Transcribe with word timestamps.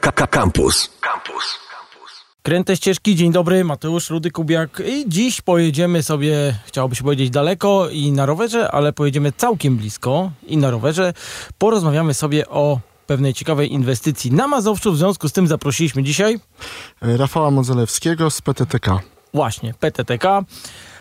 Campus. 0.00 0.90
Campus. 1.00 1.58
Kręte 2.42 2.76
ścieżki, 2.76 3.16
dzień 3.16 3.32
dobry, 3.32 3.64
Mateusz 3.64 4.10
Rudy 4.10 4.30
Kubiak 4.30 4.82
i 4.86 5.04
dziś 5.08 5.40
pojedziemy 5.40 6.02
sobie, 6.02 6.54
chciałoby 6.66 6.96
się 6.96 7.02
powiedzieć 7.04 7.30
daleko 7.30 7.88
i 7.88 8.12
na 8.12 8.26
rowerze, 8.26 8.70
ale 8.70 8.92
pojedziemy 8.92 9.32
całkiem 9.32 9.76
blisko 9.76 10.30
i 10.46 10.56
na 10.56 10.70
rowerze. 10.70 11.12
Porozmawiamy 11.58 12.14
sobie 12.14 12.48
o 12.48 12.80
pewnej 13.06 13.34
ciekawej 13.34 13.72
inwestycji 13.72 14.32
na 14.32 14.48
Mazowszu, 14.48 14.92
w 14.92 14.96
związku 14.98 15.28
z 15.28 15.32
tym 15.32 15.46
zaprosiliśmy 15.46 16.02
dzisiaj 16.02 16.40
Rafała 17.00 17.50
Modzelewskiego 17.50 18.30
z 18.30 18.40
PTTK. 18.40 19.00
właśnie 19.34 19.74
PTTK. 19.74 20.44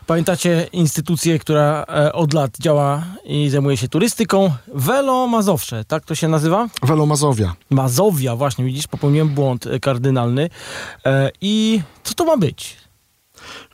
Pamiętacie 0.07 0.67
instytucję, 0.71 1.39
która 1.39 1.85
e, 1.89 2.13
od 2.13 2.33
lat 2.33 2.51
działa 2.59 3.03
i 3.25 3.49
zajmuje 3.49 3.77
się 3.77 3.87
turystyką? 3.87 4.51
Velo 4.73 5.27
Mazowsze, 5.27 5.85
tak 5.85 6.05
to 6.05 6.15
się 6.15 6.27
nazywa? 6.27 6.67
Welo 6.83 7.05
Mazowia. 7.05 7.55
Mazowia, 7.69 8.35
właśnie, 8.35 8.65
widzisz, 8.65 8.87
popełniłem 8.87 9.29
błąd 9.29 9.67
e, 9.67 9.79
kardynalny. 9.79 10.49
E, 11.05 11.31
I 11.41 11.81
co 12.03 12.13
to 12.13 12.25
ma 12.25 12.37
być? 12.37 12.77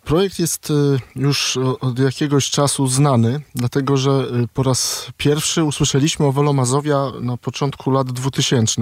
Projekt 0.03 0.39
jest 0.39 0.73
już 1.15 1.57
od 1.81 1.99
jakiegoś 1.99 2.49
czasu 2.49 2.87
znany, 2.87 3.41
dlatego 3.55 3.97
że 3.97 4.25
po 4.53 4.63
raz 4.63 5.07
pierwszy 5.17 5.63
usłyszeliśmy 5.63 6.25
o 6.25 6.31
Welo 6.31 6.53
Mazowia 6.53 7.11
na 7.21 7.37
początku 7.37 7.91
lat 7.91 8.11
2000. 8.11 8.81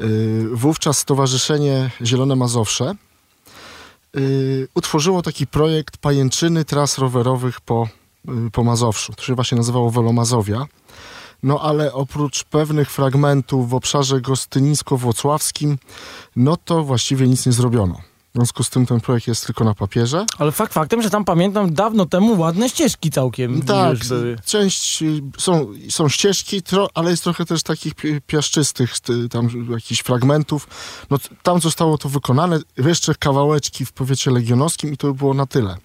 Y, 0.00 0.48
Wówczas 0.52 0.98
Stowarzyszenie 0.98 1.90
Zielone 2.04 2.36
Mazowsze 2.36 2.94
y, 4.16 4.68
utworzyło 4.74 5.22
taki 5.22 5.46
projekt 5.46 5.96
pajęczyny 5.96 6.64
tras 6.64 6.98
rowerowych 6.98 7.60
po, 7.60 7.88
y, 8.46 8.50
po 8.50 8.64
Mazowszu. 8.64 9.12
To 9.12 9.22
się 9.22 9.34
właśnie 9.34 9.58
nazywało 9.58 9.90
Welo 9.90 10.12
Mazowia. 10.12 10.66
No 11.42 11.60
ale 11.60 11.92
oprócz 11.92 12.44
pewnych 12.44 12.90
fragmentów 12.90 13.70
w 13.70 13.74
obszarze 13.74 14.20
gostynińsko-włocławskim, 14.20 15.78
no 16.36 16.56
to 16.56 16.82
właściwie 16.82 17.28
nic 17.28 17.46
nie 17.46 17.52
zrobiono. 17.52 18.11
W 18.32 18.34
związku 18.36 18.62
z 18.64 18.70
tym 18.70 18.86
ten 18.86 19.00
projekt 19.00 19.28
jest 19.28 19.46
tylko 19.46 19.64
na 19.64 19.74
papierze. 19.74 20.26
Ale 20.38 20.52
fakt 20.52 20.72
faktem, 20.72 21.02
że 21.02 21.10
tam 21.10 21.24
pamiętam 21.24 21.74
dawno 21.74 22.06
temu 22.06 22.40
ładne 22.40 22.68
ścieżki 22.68 23.10
całkiem 23.10 23.62
Tak, 23.62 23.98
część 24.44 25.02
y, 25.02 25.22
są, 25.38 25.66
są 25.90 26.08
ścieżki, 26.08 26.62
tro, 26.62 26.88
ale 26.94 27.10
jest 27.10 27.22
trochę 27.24 27.44
też 27.44 27.62
takich 27.62 27.94
pi- 27.94 28.20
piaszczystych 28.26 29.00
ty- 29.00 29.28
tam 29.28 29.48
jakichś 29.70 30.00
fragmentów. 30.02 30.68
No, 31.10 31.16
tam 31.42 31.60
zostało 31.60 31.98
to 31.98 32.08
wykonane, 32.08 32.58
jeszcze 32.76 33.14
kawałeczki 33.14 33.86
w 33.86 33.92
powiecie 33.92 34.30
legionowskim 34.30 34.92
i 34.92 34.96
to 34.96 35.06
by 35.06 35.14
było 35.14 35.34
na 35.34 35.46
tyle. 35.46 35.76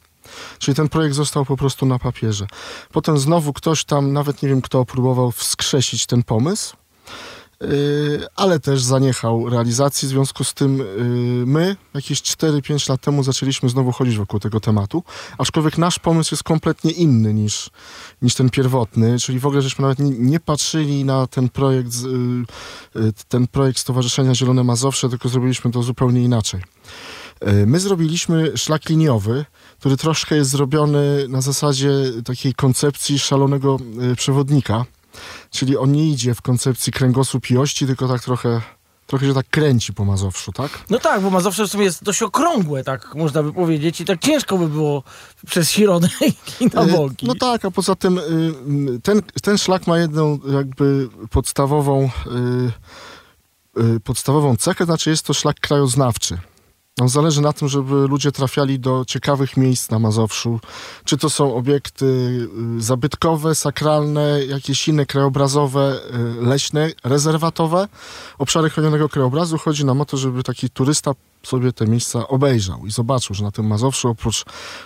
Czyli 0.60 0.76
ten 0.76 0.90
projekt 0.90 1.16
został 1.16 1.46
po 1.46 1.58
prostu 1.58 1.86
na 1.86 2.00
papierze. 2.00 2.48
Potem 2.92 3.18
znowu 3.20 3.54
ktoś 3.54 3.84
tam, 3.84 4.14
nawet 4.14 4.44
nie 4.44 4.50
wiem 4.50 4.62
kto, 4.62 4.86
próbował 4.86 5.32
wskrzesić 5.32 6.06
ten 6.06 6.24
pomysł, 6.24 6.76
ale 8.36 8.60
też 8.60 8.82
zaniechał 8.82 9.50
realizacji. 9.50 10.08
W 10.08 10.12
związku 10.12 10.44
z 10.44 10.54
tym 10.54 10.78
yy, 10.78 10.86
my 11.46 11.76
jakieś 11.94 12.22
4-5 12.22 12.90
lat 12.90 13.02
temu 13.02 13.24
zaczęliśmy 13.24 13.70
znowu 13.70 13.92
chodzić 13.92 14.18
wokół 14.18 14.40
tego 14.40 14.60
tematu, 14.60 15.04
aczkolwiek 15.38 15.78
nasz 15.78 16.00
pomysł 16.00 16.34
jest 16.36 16.44
kompletnie 16.44 16.92
inny 16.92 17.34
niż, 17.34 17.70
niż 18.22 18.36
ten 18.36 18.50
pierwotny, 18.50 19.20
czyli 19.20 19.40
w 19.40 19.46
ogóle 19.46 19.62
żeśmy 19.62 19.82
nawet 19.82 20.00
nie, 20.00 20.12
nie 20.12 20.40
patrzyli 20.40 21.06
na 21.06 21.28
ten 21.28 21.50
projekt, 21.50 22.04
yy, 22.04 23.02
yy, 23.02 23.14
ten 23.28 23.48
projekt 23.48 23.80
Stowarzyszenia 23.80 24.36
Zielone 24.36 24.64
Mazowsze, 24.64 25.10
tylko 25.10 25.30
zrobiliśmy 25.30 25.72
to 25.72 25.84
zupełnie 25.84 26.24
inaczej. 26.24 26.62
Yy, 27.42 27.68
My 27.68 27.80
zrobiliśmy 27.80 28.58
szlak 28.58 28.90
liniowy, 28.90 29.46
który 29.80 29.98
troszkę 29.98 30.36
jest 30.36 30.50
zrobiony 30.50 31.28
na 31.28 31.42
zasadzie 31.42 31.90
takiej 32.26 32.54
koncepcji 32.54 33.20
szalonego 33.20 33.78
yy, 34.00 34.16
przewodnika, 34.16 34.86
czyli 35.50 35.78
on 35.78 35.92
nie 35.92 36.10
idzie 36.10 36.36
w 36.36 36.42
koncepcji 36.42 36.94
kręgosłup 36.94 37.50
i 37.52 37.58
ości, 37.58 37.88
tylko 37.88 38.08
tak 38.08 38.24
trochę, 38.24 38.62
trochę 39.08 39.28
się 39.28 39.34
tak 39.34 39.50
kręci 39.50 39.94
po 39.94 40.06
Mazowszu, 40.06 40.52
tak? 40.52 40.72
No 40.90 41.00
tak, 41.00 41.22
bo 41.22 41.30
Mazowsze 41.30 41.68
w 41.68 41.72
sumie 41.72 41.84
jest 41.84 42.04
dość 42.04 42.22
okrągłe, 42.22 42.84
tak 42.84 43.16
można 43.16 43.44
by 43.44 43.54
powiedzieć 43.54 44.02
i 44.02 44.06
tak 44.06 44.20
ciężko 44.20 44.58
by 44.58 44.68
było 44.68 45.04
przez 45.46 45.72
środek 45.72 46.12
i 46.62 46.68
na 46.74 46.84
Y, 46.84 46.92
boki. 46.92 47.26
No 47.26 47.36
tak, 47.36 47.66
a 47.66 47.72
poza 47.72 47.96
tym 47.96 48.18
y, 48.18 48.22
y, 48.22 49.00
ten, 49.04 49.22
ten 49.42 49.58
szlak 49.58 49.88
ma 49.88 50.00
jedną 50.00 50.40
jakby 50.54 51.10
podstawową, 51.30 52.10
podstawową 54.04 54.58
cechę, 54.58 54.86
znaczy 54.86 55.10
jest 55.10 55.26
to 55.26 55.34
szlak 55.34 55.60
krajoznawczy. 55.60 56.38
Nam 56.98 57.10
zależy 57.10 57.42
na 57.42 57.54
tym, 57.54 57.68
żeby 57.68 58.08
ludzie 58.08 58.32
trafiali 58.32 58.80
do 58.80 59.06
ciekawych 59.08 59.58
miejsc 59.58 59.90
na 59.90 60.00
Mazowszu. 60.00 60.60
Czy 61.04 61.18
to 61.18 61.30
są 61.30 61.56
obiekty 61.56 62.06
y, 62.06 62.82
zabytkowe, 62.82 63.56
sakralne, 63.56 64.46
jakieś 64.46 64.88
inne 64.88 65.06
krajobrazowe, 65.06 66.00
y, 66.40 66.46
leśne, 66.46 66.92
rezerwatowe, 67.04 67.88
obszary 68.38 68.70
chronionego 68.70 69.10
krajobrazu. 69.10 69.58
Chodzi 69.58 69.86
nam 69.86 70.02
o 70.02 70.06
to, 70.06 70.18
żeby 70.18 70.44
taki 70.44 70.70
turysta 70.70 71.12
sobie 71.44 71.74
te 71.74 71.88
miejsca 71.88 72.28
obejrzał 72.28 72.86
i 72.86 72.92
zobaczył, 72.92 73.36
że 73.36 73.44
na 73.44 73.52
tym 73.52 73.68
Mazowszu 73.68 74.10
oprócz 74.10 74.46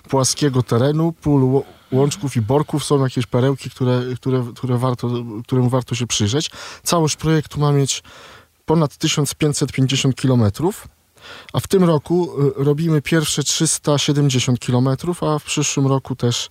płaskiego 0.09 0.63
terenu, 0.63 1.13
pól, 1.21 1.63
łączków 1.91 2.35
i 2.35 2.41
borków 2.41 2.83
są 2.83 3.03
jakieś 3.03 3.25
perełki, 3.25 3.69
które, 3.69 4.01
które, 4.15 4.45
które 4.55 4.77
warto, 4.77 5.09
którym 5.43 5.69
warto 5.69 5.95
się 5.95 6.07
przyjrzeć. 6.07 6.51
Całość 6.83 7.15
projektu 7.15 7.59
ma 7.59 7.71
mieć 7.71 8.03
ponad 8.65 8.97
1550 8.97 10.15
kilometrów. 10.15 10.87
A 11.53 11.59
w 11.59 11.67
tym 11.67 11.83
roku 11.83 12.31
y, 12.59 12.63
robimy 12.63 13.01
pierwsze 13.01 13.43
370 13.43 14.59
kilometrów, 14.59 15.23
a 15.23 15.39
w 15.39 15.43
przyszłym 15.43 15.87
roku 15.87 16.15
też, 16.15 16.49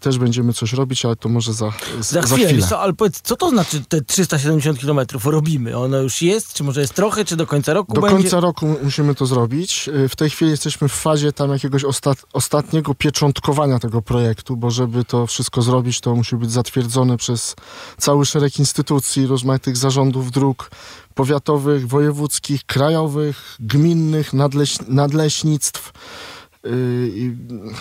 też 0.00 0.18
będziemy 0.18 0.52
coś 0.52 0.72
robić, 0.72 1.04
ale 1.04 1.16
to 1.16 1.28
może 1.28 1.52
za, 1.52 1.70
Za 2.00 2.02
za 2.02 2.20
chwilę, 2.22 2.36
chwilę. 2.36 2.52
wiesz 2.54 2.64
co, 2.68 2.80
ale 2.80 2.92
powiedz, 2.92 3.20
co 3.22 3.36
to 3.36 3.50
znaczy 3.50 3.84
te 3.88 4.00
370 4.00 4.80
km 4.80 5.00
robimy? 5.24 5.76
Ono 5.78 5.96
już 5.98 6.22
jest, 6.22 6.52
czy 6.52 6.64
może 6.64 6.80
jest 6.80 6.94
trochę, 6.94 7.24
czy 7.24 7.36
do 7.36 7.46
końca 7.46 7.72
roku 7.74 7.94
Do 7.94 8.00
będzie? 8.00 8.16
końca 8.16 8.40
roku 8.40 8.74
musimy 8.82 9.14
to 9.14 9.26
zrobić. 9.26 9.88
Y, 10.04 10.08
W 10.08 10.16
tej 10.16 10.30
chwili 10.30 10.50
jesteśmy 10.50 10.88
w 10.88 10.92
fazie 10.92 11.32
tam 11.32 11.50
jakiegoś 11.50 11.84
ostat, 11.84 12.18
ostatniego 12.32 12.94
pieczątkowania 12.94 13.78
tego 13.78 14.02
projektu, 14.02 14.56
bo 14.56 14.70
żeby 14.70 15.04
to 15.04 15.26
wszystko 15.26 15.62
zrobić, 15.62 16.00
to 16.00 16.14
musi 16.14 16.36
być 16.36 16.50
zatwierdzone 16.52 17.16
przez 17.16 17.54
cały 17.98 18.26
szereg 18.26 18.58
instytucji, 18.58 19.26
rozmaitych 19.26 19.76
zarządów 19.76 20.30
dróg 20.30 20.70
powiatowych, 21.14 21.88
wojewódzkich, 21.88 22.64
krajowych, 22.66 23.56
gminnych, 23.60 24.32
nadleś, 24.32 24.76
nadleśnictw. 24.88 25.92
Yy, 26.64 27.08
i 27.14 27.36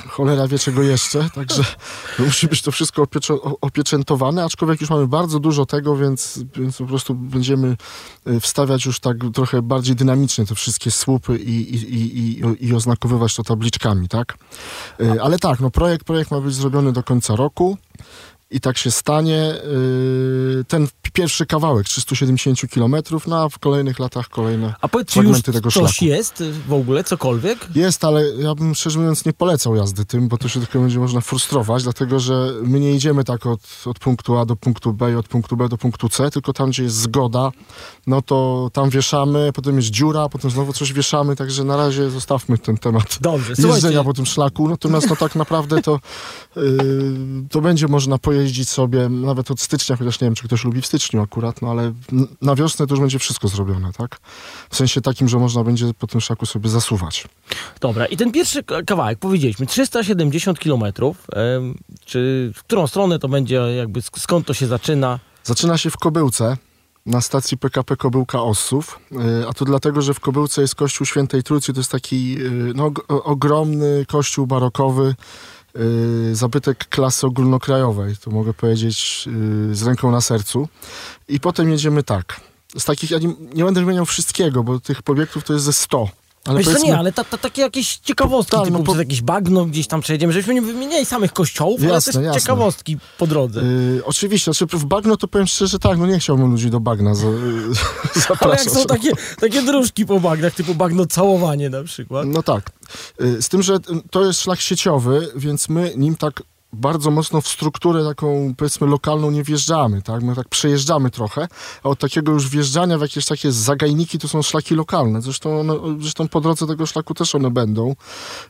cholera 0.09 0.47
wie 0.47 0.59
czego 0.59 0.81
jeszcze, 0.81 1.29
także 1.35 1.63
musi 2.19 2.47
być 2.47 2.61
to 2.61 2.71
wszystko 2.71 3.03
opieczo- 3.03 3.39
o- 3.43 3.57
opieczętowane, 3.61 4.43
aczkolwiek 4.43 4.81
już 4.81 4.89
mamy 4.89 5.07
bardzo 5.07 5.39
dużo 5.39 5.65
tego, 5.65 5.95
więc, 5.97 6.39
więc 6.55 6.77
po 6.77 6.85
prostu 6.85 7.15
będziemy 7.15 7.77
y, 8.27 8.39
wstawiać 8.39 8.85
już 8.85 8.99
tak 8.99 9.17
trochę 9.33 9.61
bardziej 9.61 9.95
dynamicznie 9.95 10.45
te 10.45 10.55
wszystkie 10.55 10.91
słupy 10.91 11.37
i, 11.37 11.75
i, 11.75 11.95
i, 11.95 12.67
i, 12.67 12.73
oznakowywać 12.73 13.35
to 13.35 13.43
tabliczkami, 13.43 14.07
tak? 14.07 14.37
Y, 15.01 15.21
Ale 15.21 15.39
tak, 15.39 15.59
no 15.59 15.69
projekt, 15.71 16.05
projekt 16.05 16.31
ma 16.31 16.41
być 16.41 16.53
zrobiony 16.55 16.91
do 16.91 17.03
końca 17.03 17.35
roku 17.35 17.77
i 18.53 18.59
tak 18.59 18.77
się 18.77 18.91
stanie. 18.91 19.53
Y, 20.59 20.65
Ten 20.67 20.87
pierwszy 21.13 21.45
kawałek 21.45 21.85
370 21.85 22.59
km, 22.73 22.95
no 23.27 23.43
a 23.43 23.49
w 23.49 23.59
kolejnych 23.59 23.99
latach 23.99 24.29
kolejne 24.29 24.73
A 24.81 24.87
powiedz, 24.87 25.07
czy 25.07 25.19
już 25.19 25.25
fragmenty 25.25 25.53
tego 25.53 25.71
coś 25.71 25.91
szlaku. 25.91 26.05
jest 26.05 26.43
w 26.67 26.73
ogóle, 26.73 27.03
cokolwiek? 27.03 27.67
Jest, 27.75 28.03
ale 28.05 28.23
ja 28.29 28.55
bym 28.55 28.75
szczerze 28.75 28.99
mówiąc 28.99 29.25
nie 29.25 29.33
polecał 29.33 29.75
jazdy 29.75 30.05
tym, 30.05 30.27
bo 30.27 30.37
to 30.37 30.47
się 30.47 30.59
tylko 30.59 30.79
będzie 30.79 30.99
można 30.99 31.21
frustrować, 31.21 31.83
dlatego 31.83 32.19
że 32.19 32.53
my 32.63 32.79
nie 32.79 32.95
idziemy 32.95 33.23
tak 33.23 33.45
od, 33.45 33.59
od 33.85 33.99
punktu 33.99 34.37
A 34.37 34.45
do 34.45 34.55
punktu 34.55 34.93
B 34.93 35.11
i 35.11 35.15
od 35.15 35.27
punktu 35.27 35.57
B 35.57 35.69
do 35.69 35.77
punktu 35.77 36.09
C, 36.09 36.31
tylko 36.31 36.53
tam, 36.53 36.69
gdzie 36.69 36.83
jest 36.83 36.95
zgoda, 36.95 37.51
no 38.07 38.21
to 38.21 38.69
tam 38.73 38.89
wieszamy, 38.89 39.51
potem 39.53 39.75
jest 39.75 39.89
dziura, 39.89 40.29
potem 40.29 40.51
znowu 40.51 40.73
coś 40.73 40.93
wieszamy, 40.93 41.35
także 41.35 41.63
na 41.63 41.77
razie 41.77 42.09
zostawmy 42.09 42.57
ten 42.57 42.77
temat 42.77 43.17
Dobrze, 43.21 43.49
jeżdżenia 43.49 43.73
słuchajcie, 43.73 44.03
po 44.03 44.13
tym 44.13 44.25
szlaku, 44.25 44.69
natomiast 44.69 45.09
no 45.09 45.15
tak 45.15 45.35
naprawdę 45.35 45.81
to, 45.81 45.99
yy, 46.55 46.63
to 47.51 47.61
będzie 47.61 47.87
można 47.87 48.17
pojeździć 48.17 48.42
sobie 48.65 49.09
nawet 49.09 49.51
od 49.51 49.59
stycznia, 49.61 49.95
chociaż 49.95 50.21
nie 50.21 50.25
wiem, 50.27 50.35
czy 50.35 50.43
ktoś 50.43 50.63
lubi 50.63 50.81
w 50.81 50.85
styczniu 50.85 51.21
akurat, 51.21 51.61
no 51.61 51.71
ale 51.71 51.93
na 52.41 52.55
wiosnę 52.55 52.87
to 52.87 52.93
już 52.93 52.99
będzie 52.99 53.19
wszystko 53.19 53.47
zrobione, 53.47 53.93
tak? 53.93 54.19
W 54.69 54.75
sensie 54.75 55.01
takim, 55.01 55.29
że 55.29 55.39
można 55.39 55.63
będzie 55.63 55.93
po 55.93 56.07
tym 56.07 56.21
szlaku 56.21 56.45
sobie 56.45 56.69
zasuwać. 56.69 57.27
dobra, 57.79 58.05
i 58.05 58.17
ten 58.17 58.31
pierwszy 58.31 58.63
kawałek, 58.63 59.19
powiedzieliśmy, 59.19 59.65
370 59.65 60.59
km, 60.59 60.83
em, 60.83 61.77
czy 62.05 62.51
w 62.55 62.63
którą 62.63 62.87
stronę 62.87 63.19
to 63.19 63.27
będzie, 63.29 63.55
jakby 63.55 63.99
sk- 63.99 64.19
skąd 64.19 64.47
to 64.47 64.53
się 64.53 64.67
zaczyna? 64.67 65.19
Zaczyna 65.43 65.77
się 65.77 65.89
w 65.89 65.97
Kobyłce, 65.97 66.57
na 67.05 67.21
stacji 67.21 67.57
PKP 67.57 67.95
Kobyłka 67.95 68.41
Ossów, 68.41 68.99
y, 69.11 69.47
a 69.49 69.53
to 69.53 69.65
dlatego, 69.65 70.01
że 70.01 70.13
w 70.13 70.19
Kobyłce 70.19 70.61
jest 70.61 70.75
kościół 70.75 71.05
Świętej 71.07 71.43
Trójcy, 71.43 71.73
to 71.73 71.79
jest 71.79 71.91
taki 71.91 72.37
y, 72.39 72.49
no, 72.75 72.91
ogromny 73.07 74.05
kościół 74.07 74.47
barokowy, 74.47 75.15
zabytek 76.33 76.87
klasy 76.89 77.27
ogólnokrajowej, 77.27 78.17
to 78.17 78.31
mogę 78.31 78.53
powiedzieć 78.53 79.25
y, 79.71 79.75
z 79.75 79.83
ręką 79.83 80.11
na 80.11 80.21
sercu. 80.21 80.67
I 81.27 81.39
potem 81.39 81.69
jedziemy 81.69 82.03
tak. 82.03 82.41
Z 82.77 82.85
takich, 82.85 83.11
ja 83.11 83.19
nie, 83.19 83.33
nie 83.55 83.63
będę 83.63 83.81
wymieniał 83.81 84.05
wszystkiego, 84.05 84.63
bo 84.63 84.79
tych 84.79 85.01
obiektów 85.05 85.43
to 85.43 85.53
jest 85.53 85.65
ze 85.65 85.73
100. 85.73 86.07
Ale 86.47 86.57
Wiesz 86.57 86.67
powiedzmy- 86.67 86.87
nie, 86.87 86.97
ale 86.97 87.11
ta, 87.11 87.23
ta, 87.23 87.37
takie 87.37 87.61
jakieś 87.61 87.97
ciekawostki, 87.97 88.55
Tak, 88.57 88.65
typu 88.65 88.77
no 88.77 88.83
po- 88.83 88.95
jakieś 88.95 89.21
bagno 89.21 89.65
gdzieś 89.65 89.87
tam 89.87 90.01
przejedziemy, 90.01 90.33
żebyśmy 90.33 90.53
nie 90.53 90.61
wymieniali 90.61 91.05
samych 91.05 91.33
kościołów, 91.33 91.81
ale 91.83 91.89
Jasne, 91.93 92.13
też 92.13 92.23
jasne. 92.23 92.41
ciekawostki 92.41 92.97
po 93.17 93.27
drodze. 93.27 93.61
Yy, 93.61 94.01
oczywiście, 94.05 94.53
znaczy 94.53 94.77
w 94.77 94.85
bagno 94.85 95.17
to 95.17 95.27
powiem 95.27 95.47
szczerze 95.47 95.79
tak, 95.79 95.97
no 95.97 96.05
nie 96.07 96.19
chciałbym 96.19 96.51
ludzi 96.51 96.69
do 96.69 96.79
bagna 96.79 97.15
za, 97.15 97.27
zapraszać. 98.15 98.41
ale 98.41 98.55
jak 98.55 98.69
są 98.69 98.85
takie, 98.85 99.11
takie 99.39 99.61
dróżki 99.61 100.05
po 100.05 100.19
bagnach, 100.19 100.53
typu 100.53 100.75
bagno 100.75 101.05
całowanie 101.05 101.69
na 101.69 101.83
przykład. 101.83 102.27
No 102.27 102.43
tak. 102.43 102.71
Y, 103.21 103.41
Z 103.41 103.49
tym, 103.49 103.63
że 103.63 103.77
to 104.11 104.25
jest 104.25 104.41
szlak 104.41 104.59
sieciowy, 104.59 105.31
więc 105.35 105.69
my 105.69 105.93
nim 105.97 106.15
tak 106.15 106.43
bardzo 106.73 107.11
mocno 107.11 107.41
w 107.41 107.47
strukturę 107.47 108.03
taką, 108.05 108.53
powiedzmy, 108.57 108.87
lokalną 108.87 109.31
nie 109.31 109.43
wjeżdżamy, 109.43 110.01
tak? 110.01 110.23
My 110.23 110.35
tak 110.35 110.49
przejeżdżamy 110.49 111.09
trochę, 111.11 111.47
a 111.83 111.89
od 111.89 111.99
takiego 111.99 112.31
już 112.31 112.49
wjeżdżania 112.49 112.97
w 112.97 113.01
jakieś 113.01 113.25
takie 113.25 113.51
zagajniki 113.51 114.19
to 114.19 114.27
są 114.27 114.41
szlaki 114.41 114.75
lokalne. 114.75 115.21
Zresztą, 115.21 115.59
one, 115.59 115.73
zresztą 115.99 116.27
po 116.27 116.41
drodze 116.41 116.67
tego 116.67 116.85
szlaku 116.85 117.13
też 117.13 117.35
one 117.35 117.51
będą. 117.51 117.95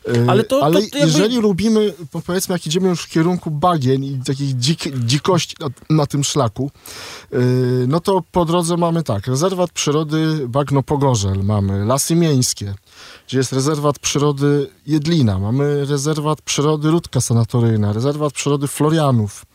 Y, 0.08 0.26
Ale 0.28 0.44
to- 0.44 0.64
ale 0.64 0.74
to 0.74 0.80
jakby- 0.80 0.98
jeżeli 0.98 1.36
lubimy, 1.36 1.94
po- 2.10 2.20
powiedzmy, 2.20 2.52
jak 2.52 2.66
idziemy 2.66 2.88
już 2.88 3.00
w 3.02 3.08
kierunku 3.08 3.50
bagien 3.50 4.04
i 4.04 4.18
takich 4.26 4.54
dzik, 4.58 4.80
dzikości 4.98 5.56
na, 5.60 5.66
na 5.96 6.06
tym 6.06 6.24
szlaku, 6.24 6.70
y, 7.32 7.38
no 7.88 8.00
to 8.00 8.22
po 8.32 8.44
drodze 8.44 8.76
mamy 8.76 9.02
tak, 9.02 9.26
rezerwat 9.26 9.70
przyrody 9.70 10.48
Bagno 10.48 10.82
Pogorzel, 10.82 11.44
mamy 11.44 11.84
Lasy 11.84 12.14
Miejskie, 12.14 12.74
gdzie 13.26 13.38
jest 13.38 13.52
rezerwat 13.52 13.98
przyrody 13.98 14.70
Jedlina, 14.86 15.38
mamy 15.38 15.84
rezerwat 15.84 16.42
przyrody 16.42 16.90
Rudka 16.90 17.20
Sanatoryjna, 17.20 17.92
rezerwat 17.92 18.32
przyrody 18.32 18.66
Florianów. 18.66 19.46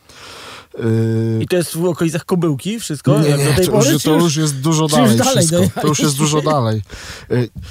I 1.41 1.47
to 1.47 1.56
jest 1.56 1.77
w 1.77 1.86
okolicach 1.86 2.25
Kobyłki 2.25 2.80
wszystko? 2.80 3.19
nie, 3.19 3.30
nie, 3.30 3.65
to, 3.65 3.71
pory, 3.71 3.91
już, 3.91 4.03
czy 4.03 4.09
to 4.09 4.15
już 4.15 4.36
jest 4.36 4.59
dużo 4.59 4.88
dalej, 4.88 5.18
dalej? 5.18 5.47
To 5.81 5.88
już 5.88 6.00
jest 6.00 6.18
dużo 6.18 6.41
dalej. 6.51 6.81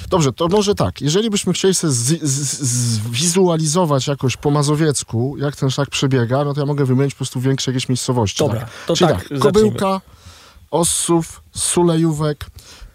Dobrze, 0.09 0.33
to 0.33 0.47
może 0.47 0.75
tak. 0.75 1.01
Jeżeli 1.01 1.29
byśmy 1.29 1.53
chcieli 1.53 1.75
sobie 1.75 1.93
zwizualizować 2.21 4.07
jakoś 4.07 4.37
po 4.37 4.51
mazowiecku, 4.51 5.35
jak 5.37 5.55
ten 5.55 5.69
szlak 5.69 5.89
przebiega, 5.89 6.43
no 6.43 6.53
to 6.53 6.59
ja 6.59 6.65
mogę 6.65 6.85
wymienić 6.85 7.13
po 7.13 7.17
prostu 7.17 7.39
większe 7.39 7.71
jakieś 7.71 7.89
miejscowości. 7.89 8.39
Dobra, 8.39 8.59
tak? 8.59 8.69
to 8.87 8.95
Czyli 8.95 9.11
tak, 9.11 9.29
tak. 9.29 9.39
Kobyłka, 9.39 10.01
Ossów, 10.71 11.41
Sulejówek, 11.51 12.45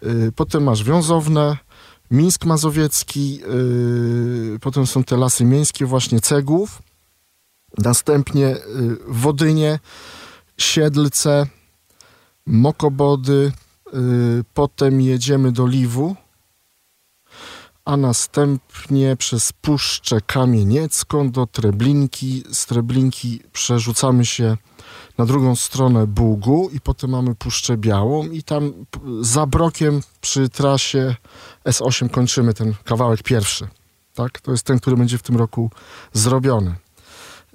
yy, 0.01 0.31
potem 0.35 0.63
masz 0.63 0.83
Wiązowne, 0.83 1.57
Mińsk 2.11 2.45
Mazowiecki, 2.45 3.35
yy, 3.37 4.59
potem 4.61 4.87
są 4.87 5.03
te 5.03 5.17
lasy 5.17 5.45
miejskie 5.45 5.85
właśnie 5.85 6.21
Cegłów, 6.21 6.81
następnie 7.77 8.41
yy, 8.41 8.97
Wodynie, 9.07 9.79
Siedlce, 10.57 11.47
Mokobody, 12.45 13.51
yy, 13.93 14.43
potem 14.53 15.01
jedziemy 15.01 15.51
do 15.51 15.67
Liwu, 15.67 16.15
a 17.85 17.97
następnie 17.97 19.15
przez 19.15 19.53
Puszczę 19.53 20.21
Kamieniecką 20.21 21.31
do 21.31 21.47
Treblinki. 21.47 22.43
Z 22.51 22.65
Treblinki 22.65 23.41
przerzucamy 23.53 24.25
się 24.25 24.57
na 25.17 25.25
drugą 25.25 25.55
stronę 25.55 26.07
Bugu 26.07 26.69
i 26.73 26.81
potem 26.81 27.09
mamy 27.09 27.35
Puszczę 27.35 27.77
Białą 27.77 28.23
i 28.23 28.43
tam 28.43 28.73
za 29.21 29.45
brokiem 29.45 30.01
przy 30.21 30.49
trasie 30.49 31.15
S8 31.65 32.09
kończymy 32.09 32.53
ten 32.53 32.73
kawałek 32.83 33.23
pierwszy. 33.23 33.67
Tak? 34.13 34.41
To 34.41 34.51
jest 34.51 34.63
ten, 34.63 34.79
który 34.79 34.97
będzie 34.97 35.17
w 35.17 35.23
tym 35.23 35.37
roku 35.37 35.69
zrobiony. 36.13 36.75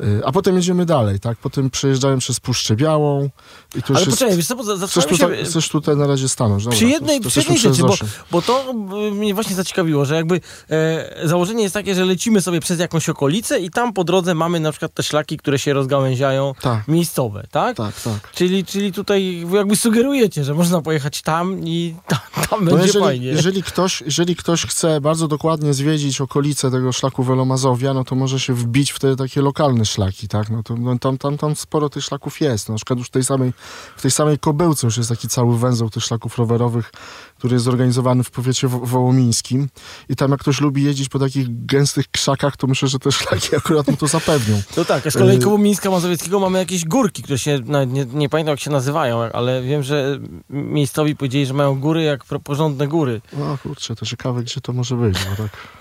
Y, 0.00 0.22
A 0.24 0.32
potem 0.32 0.56
jedziemy 0.56 0.86
dalej, 0.86 1.20
tak? 1.20 1.38
Potem 1.38 1.70
przejeżdżają 1.70 2.18
przez 2.18 2.40
Puszczę 2.40 2.76
Białą 2.76 3.28
i 3.76 3.82
to 3.82 3.88
już 3.88 3.90
Ale 3.90 3.98
jest... 4.00 4.10
poczekaj, 4.10 4.36
wiesz 4.36 4.46
co, 4.46 4.56
Chcesz 4.56 4.78
zastanawiam 4.78 5.18
tutaj, 5.18 5.38
się... 5.38 5.44
chcesz 5.44 5.68
tutaj 5.68 5.96
na 5.96 6.06
razie 6.06 6.28
stanąć. 6.28 6.64
Dobra, 6.64 6.76
Przy 6.76 6.84
to- 6.84 6.90
jednej, 6.90 7.20
to 7.20 7.28
przy 7.28 7.40
jednej 7.40 7.58
rzeczy, 7.58 7.82
bo, 7.82 7.94
bo 8.30 8.42
to 8.42 8.74
y, 9.08 9.10
mnie 9.14 9.34
właśnie 9.34 9.56
zaciekawiło, 9.56 10.04
że 10.04 10.14
jakby 10.14 10.40
e, 10.70 11.28
założenie 11.28 11.62
jest 11.62 11.74
takie, 11.74 11.94
że 11.94 12.04
lecimy 12.04 12.40
sobie 12.40 12.60
przez 12.60 12.80
jakąś 12.80 13.08
okolicę 13.08 13.60
i 13.60 13.70
tam 13.70 13.92
po 13.92 14.04
drodze 14.04 14.34
mamy 14.34 14.60
na 14.60 14.70
przykład 14.70 14.94
te 14.94 15.02
szlaki, 15.02 15.36
które 15.36 15.58
się 15.58 15.72
rozgałęziają 15.72 16.54
Tak, 16.60 16.88
miejscowe, 16.88 17.46
tak? 17.50 17.76
tak, 17.76 18.00
tak. 18.00 18.32
Czyli, 18.34 18.64
czyli 18.64 18.92
tutaj 18.92 19.46
jakby 19.52 19.76
sugerujecie, 19.76 20.44
że 20.44 20.54
można 20.54 20.82
pojechać 20.82 21.22
tam 21.22 21.58
i 21.64 21.94
tam, 22.06 22.18
tam 22.50 22.64
No 22.64 22.70
będzie 22.70 22.86
jeżeli, 22.86 23.04
fajnie. 23.04 23.26
jeżeli, 23.26 23.62
ktoś, 23.62 24.00
jeżeli 24.06 24.36
ktoś 24.36 24.66
chce 24.66 25.00
bardzo 25.00 25.28
dokładnie 25.28 25.74
zwiedzić 25.74 26.20
okolice 26.20 26.70
tego 26.70 26.92
szlaku 26.92 27.24
Welomazowia, 27.24 27.94
no 27.94 28.04
to 28.04 28.14
może 28.14 28.40
się 28.40 28.54
wbić 28.54 28.90
w 28.92 28.98
te 28.98 29.16
takie 29.16 29.42
lokalne 29.42 29.84
szlaki, 29.90 30.28
tak? 30.28 30.50
No 30.50 30.62
to 30.62 30.76
no, 30.76 30.98
tam, 30.98 31.18
tam, 31.18 31.38
tam 31.38 31.56
sporo 31.56 31.88
tych 31.88 32.04
szlaków 32.04 32.40
jest. 32.40 32.68
Na 32.68 32.74
przykład 32.76 32.98
już 32.98 33.08
w 33.08 33.10
tej 33.10 33.24
samej, 33.24 33.52
w 33.96 34.02
tej 34.02 34.10
samej 34.10 34.38
Kobyłce 34.38 34.86
już 34.86 34.96
jest 34.96 35.08
taki 35.08 35.28
cały 35.28 35.58
węzeł 35.58 35.90
tych 35.90 36.02
szlaków 36.04 36.38
rowerowych, 36.38 36.92
który 37.38 37.54
jest 37.54 37.64
zorganizowany 37.64 38.24
w 38.24 38.30
powiecie 38.30 38.68
wo- 38.68 38.78
wołomińskim. 38.80 39.68
I 40.08 40.16
tam 40.16 40.30
jak 40.30 40.40
ktoś 40.40 40.60
lubi 40.60 40.82
jeździć 40.84 41.08
po 41.08 41.18
takich 41.18 41.66
gęstych 41.66 42.08
krzakach, 42.08 42.56
to 42.56 42.66
myślę, 42.66 42.88
że 42.88 42.98
te 42.98 43.12
szlaki 43.12 43.56
akurat 43.56 43.86
mu 43.88 43.96
to 43.96 44.06
zapewnią. 44.06 44.62
No 44.76 44.84
tak, 44.84 45.06
a 45.06 45.10
z 45.10 45.14
kolei 45.14 45.36
Y- 45.36 45.40
koło 45.40 45.58
Mińska 45.58 45.90
Mazowieckiego 45.90 46.40
mamy 46.40 46.58
jakieś 46.58 46.84
górki, 46.84 47.22
które 47.22 47.38
się, 47.38 47.60
nie, 47.86 48.04
nie 48.04 48.28
pamiętam 48.28 48.52
jak 48.52 48.60
się 48.60 48.70
nazywają, 48.70 49.20
ale 49.32 49.62
wiem, 49.62 49.82
że 49.82 50.18
miejscowi 50.50 51.16
powiedzieli, 51.16 51.46
że 51.46 51.54
mają 51.54 51.80
góry 51.80 52.02
jak 52.02 52.24
porządne 52.24 52.88
góry. 52.88 53.20
O 53.40 53.58
kurczę, 53.62 53.96
to 53.96 54.06
ciekawe, 54.06 54.42
gdzie 54.42 54.60
to 54.60 54.72
może 54.72 54.96
być, 54.96 55.18
bo 55.24 55.42
tak 55.42 55.79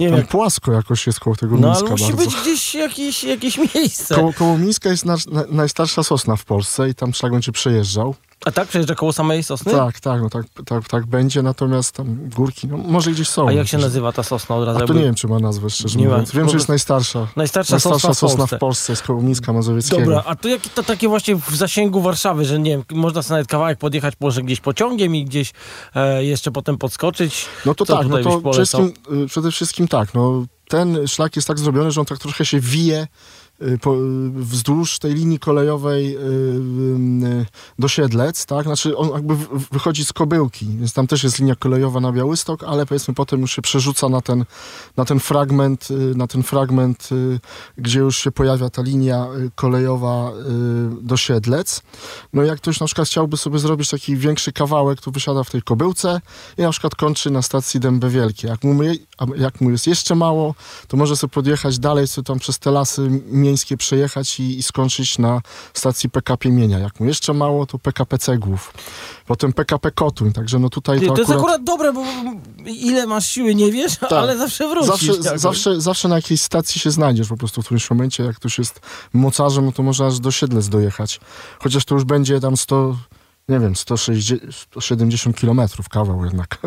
Nie 0.00 0.06
wiem, 0.06 0.16
jak, 0.16 0.28
płasko 0.28 0.72
jakoś 0.72 1.06
jest 1.06 1.20
koło 1.20 1.36
tego 1.36 1.56
no 1.56 1.68
Mińska 1.68 1.86
ale 1.86 1.90
musi 1.90 2.04
bardzo. 2.12 2.16
być 2.16 2.36
gdzieś 2.42 2.74
jakieś, 2.74 3.24
jakieś 3.24 3.58
miejsce. 3.74 4.14
Koło, 4.14 4.32
koło 4.32 4.58
Mińska 4.58 4.90
jest 4.90 5.04
nasz, 5.04 5.26
na, 5.26 5.44
najstarsza 5.48 6.02
sosna 6.02 6.36
w 6.36 6.44
Polsce 6.44 6.88
i 6.88 6.94
tam 6.94 7.14
szlak 7.14 7.32
będzie 7.32 7.52
przejeżdżał. 7.52 8.14
A 8.44 8.52
tak 8.52 8.68
przejeżdża 8.68 8.94
koło 8.94 9.12
samej 9.12 9.42
sosny? 9.42 9.72
Tak, 9.72 10.00
tak, 10.00 10.22
no 10.22 10.30
tak, 10.30 10.46
tak, 10.66 10.88
tak 10.88 11.06
będzie, 11.06 11.42
natomiast 11.42 11.92
tam 11.92 12.28
górki, 12.36 12.68
no 12.68 12.76
może 12.76 13.10
gdzieś 13.10 13.28
są. 13.28 13.48
A 13.48 13.52
jak 13.52 13.68
się 13.68 13.78
nazywa 13.78 14.12
ta 14.12 14.22
sosna 14.22 14.56
od 14.56 14.66
razu? 14.66 14.84
A 14.84 14.86
to 14.86 14.92
nie 14.94 15.02
wiem, 15.02 15.14
czy 15.14 15.28
ma 15.28 15.38
nazwę, 15.38 15.70
szczerze 15.70 15.98
Nie 15.98 16.04
ma. 16.04 16.10
mówiąc. 16.10 16.32
Wiem, 16.32 16.44
Po 16.44 16.50
że 16.50 16.56
jest 16.56 16.68
najstarsza. 16.68 17.28
Najstarsza, 17.36 17.74
Najstarsza 17.74 18.00
sosna, 18.14 18.28
sosna 18.28 18.46
w 18.46 18.60
Polsce. 18.60 18.94
Koło 19.06 19.22
Mińska 19.22 19.52
Mazowieckiego. 19.52 20.00
Dobra, 20.00 20.22
a 20.26 20.36
to 20.36 20.48
jakie 20.48 20.70
to 20.70 20.82
takie 20.82 21.08
właśnie 21.08 21.36
w 21.36 21.56
zasięgu 21.56 22.00
Warszawy, 22.00 22.44
że 22.44 22.58
nie 22.58 22.70
wiem, 22.70 22.84
można 22.90 23.22
sobie 23.22 23.34
nawet 23.34 23.48
kawałek 23.48 23.78
podjechać 23.78 24.14
może 24.20 24.42
gdzieś 24.42 24.60
pociągiem 24.60 25.16
i 25.16 25.24
gdzieś 25.24 25.52
e, 25.94 26.24
jeszcze 26.24 26.50
potem 26.50 26.78
podskoczyć. 26.78 27.46
No 27.66 27.74
to 27.74 27.86
Co 27.86 27.96
tak, 27.96 28.06
no 28.06 28.18
to 28.18 28.40
przede 28.40 28.52
wszystkim, 28.52 28.92
y, 29.22 29.26
przede 29.26 29.50
wszystkim 29.50 29.88
tak, 29.88 30.14
no 30.14 30.44
ten 30.68 31.08
szlak 31.08 31.36
jest 31.36 31.48
tak 31.48 31.58
zrobiony, 31.58 31.90
że 31.90 32.00
on 32.00 32.06
tak 32.06 32.18
trochę 32.18 32.46
się 32.46 32.60
wije 32.60 33.06
po, 33.80 33.94
y, 33.96 33.98
wzdłuż 34.30 34.98
tej 34.98 35.14
linii 35.14 35.38
kolejowej 35.38 36.16
y, 36.16 36.20
y, 36.20 37.46
do 37.78 37.88
Siedlec, 37.88 38.46
tak? 38.46 38.64
Znaczy 38.64 38.96
on 38.96 39.08
jakby 39.08 39.36
wychodzi 39.72 40.04
z 40.04 40.12
Kobyłki, 40.12 40.66
więc 40.66 40.92
tam 40.92 41.06
też 41.06 41.24
jest 41.24 41.38
linia 41.38 41.54
kolejowa 41.54 42.00
na 42.00 42.12
Białystok, 42.12 42.64
ale 42.64 42.86
powiedzmy 42.86 43.14
potem 43.14 43.40
już 43.40 43.52
się 43.52 43.62
przerzuca 43.62 44.08
na 44.08 44.20
ten, 44.20 44.44
na 44.96 45.04
ten 45.04 45.20
fragment, 45.20 45.90
y, 45.90 45.94
na 45.94 46.26
ten 46.26 46.42
fragment, 46.42 47.08
y, 47.12 47.40
gdzie 47.78 48.00
już 48.00 48.18
się 48.18 48.32
pojawia 48.32 48.70
ta 48.70 48.82
linia 48.82 49.26
y, 49.46 49.50
kolejowa 49.54 50.30
y, 50.30 51.02
do 51.02 51.16
Siedlec. 51.16 51.82
No 52.32 52.42
jak 52.42 52.58
ktoś 52.58 52.80
na 52.80 52.86
przykład 52.86 53.08
chciałby 53.08 53.36
sobie 53.36 53.58
zrobić 53.58 53.90
taki 53.90 54.16
większy 54.16 54.52
kawałek, 54.52 55.00
to 55.00 55.10
wysiada 55.10 55.44
w 55.44 55.50
tej 55.50 55.62
Kobyłce 55.62 56.20
i 56.58 56.62
na 56.62 56.70
przykład 56.70 56.94
kończy 56.94 57.30
na 57.30 57.42
stacji 57.42 57.80
Dębe 57.80 58.08
Wielkie. 58.08 58.48
Jak 58.48 58.64
mu, 58.64 58.74
a 59.18 59.26
jak 59.36 59.60
mu 59.60 59.70
jest 59.70 59.86
jeszcze 59.86 60.14
mało, 60.14 60.54
to 60.88 60.96
może 60.96 61.16
sobie 61.16 61.30
podjechać 61.30 61.78
dalej, 61.78 62.08
sobie 62.08 62.24
tam 62.24 62.38
przez 62.38 62.58
te 62.58 62.70
lasy 62.70 63.22
miejskie 63.26 63.76
przejechać 63.76 64.40
i, 64.40 64.58
i 64.58 64.62
skończyć 64.62 65.18
na 65.18 65.40
stacji 65.74 66.10
PKP 66.10 66.48
Mienia. 66.48 66.78
Jak 66.78 67.00
mu 67.00 67.06
jeszcze 67.06 67.34
mało, 67.34 67.66
to 67.66 67.78
PKP 67.78 68.18
Cegłów. 68.18 68.74
Potem 69.26 69.52
PKP 69.52 69.90
Kotuń, 69.90 70.32
także 70.32 70.58
no 70.58 70.68
tutaj 70.68 71.00
to, 71.00 71.06
to 71.06 71.20
jest 71.20 71.30
akurat... 71.30 71.40
akurat 71.40 71.64
dobre, 71.64 71.92
bo 71.92 72.02
ile 72.66 73.06
masz 73.06 73.26
siły 73.26 73.54
nie 73.54 73.72
wiesz, 73.72 74.02
ale 74.10 74.38
zawsze 74.38 74.68
wrócisz. 74.68 75.06
Zawsze, 75.06 75.38
zawsze, 75.38 75.80
zawsze 75.80 76.08
na 76.08 76.16
jakiejś 76.16 76.40
stacji 76.40 76.80
się 76.80 76.90
znajdziesz 76.90 77.28
po 77.28 77.36
prostu 77.36 77.62
w 77.62 77.64
którymś 77.64 77.90
momencie. 77.90 78.24
Jak 78.24 78.36
ktoś 78.36 78.58
jest 78.58 78.80
mocarzem, 79.12 79.64
no 79.64 79.72
to 79.72 79.82
może 79.82 80.06
aż 80.06 80.20
do 80.20 80.30
Siedlec 80.30 80.68
dojechać. 80.68 81.20
Chociaż 81.58 81.84
to 81.84 81.94
już 81.94 82.04
będzie 82.04 82.40
tam 82.40 82.56
100, 82.56 82.96
nie 83.48 83.60
wiem, 83.60 83.76
160, 83.76 84.42
170 84.52 85.36
kilometrów 85.36 85.88
kawał 85.88 86.24
jednak. 86.24 86.58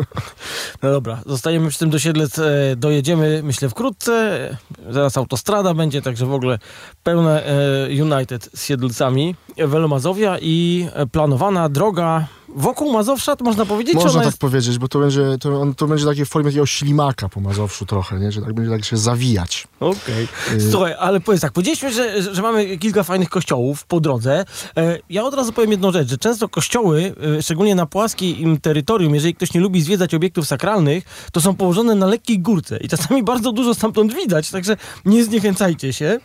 No 0.82 0.90
dobra, 0.90 1.20
zostajemy 1.26 1.68
przy 1.68 1.78
tym 1.78 1.90
do 1.90 1.98
Siedlec, 1.98 2.38
e, 2.38 2.76
dojedziemy 2.76 3.40
myślę 3.44 3.68
wkrótce, 3.68 4.56
zaraz 4.90 5.16
autostrada 5.16 5.74
będzie, 5.74 6.02
także 6.02 6.26
w 6.26 6.32
ogóle 6.32 6.58
pełne 7.02 7.46
e, 7.46 8.02
United 8.02 8.50
z 8.54 8.64
Siedlcami, 8.64 9.34
Welomazowia 9.56 10.38
i 10.40 10.88
e, 10.92 11.06
planowana 11.06 11.68
droga 11.68 12.26
wokół 12.56 12.92
Mazowsza, 12.92 13.36
to 13.36 13.44
można 13.44 13.66
powiedzieć, 13.66 13.94
Można 13.94 14.12
tak 14.12 14.26
jest... 14.26 14.38
powiedzieć, 14.38 14.78
bo 14.78 14.88
to 14.88 14.98
będzie, 14.98 15.24
to, 15.40 15.60
on, 15.60 15.74
to 15.74 15.86
będzie 15.86 16.04
takie 16.04 16.24
w 16.24 16.28
formie 16.28 16.50
takiego 16.50 16.66
ślimaka 16.66 17.28
po 17.28 17.40
Mazowszu 17.40 17.86
trochę, 17.86 18.18
nie? 18.18 18.32
że 18.32 18.40
tak 18.42 18.52
będzie 18.52 18.70
tak 18.70 18.84
się 18.84 18.96
zawijać. 18.96 19.66
Okej. 19.80 20.28
Y, 20.52 20.70
Słuchaj, 20.70 20.94
ale 20.98 21.20
powiedz 21.20 21.40
tak, 21.42 21.52
powiedzieliśmy, 21.52 21.92
że, 21.92 22.22
że- 22.34 22.42
mamy 22.42 22.78
kilka 22.78 23.02
fajnych 23.02 23.28
kościołów 23.28 23.84
po 23.86 24.00
drodze. 24.00 24.44
E, 24.76 24.98
Ja 25.10 25.24
od 25.24 25.34
razu 25.34 25.52
powiem 25.52 25.70
jedną 25.70 25.92
rzecz, 25.92 26.08
że 26.08 26.18
często 26.18 26.48
kościoły, 26.48 27.14
e, 27.38 27.42
szczególnie 27.42 27.74
na 27.74 27.86
płaskim 27.86 28.60
terytorium, 28.60 29.14
jeżeli 29.14 29.34
ktoś 29.34 29.54
nie 29.54 29.60
lubi 29.60 29.82
zwiedzać 29.82 30.14
obiektów 30.14 30.46
sakralnych, 30.46 31.04
to 31.32 31.40
są 31.40 31.54
położone 31.54 31.94
na 31.94 32.06
lekkiej 32.06 32.38
górce 32.38 32.78
i 32.80 32.88
czasami 32.88 33.22
bardzo 33.32 33.52
dużo 33.52 33.74
stamtąd 33.74 34.14
widać, 34.14 34.50
także 34.50 34.76
nie 35.04 35.24
zniechęcajcie 35.24 35.92
się. 35.92 36.18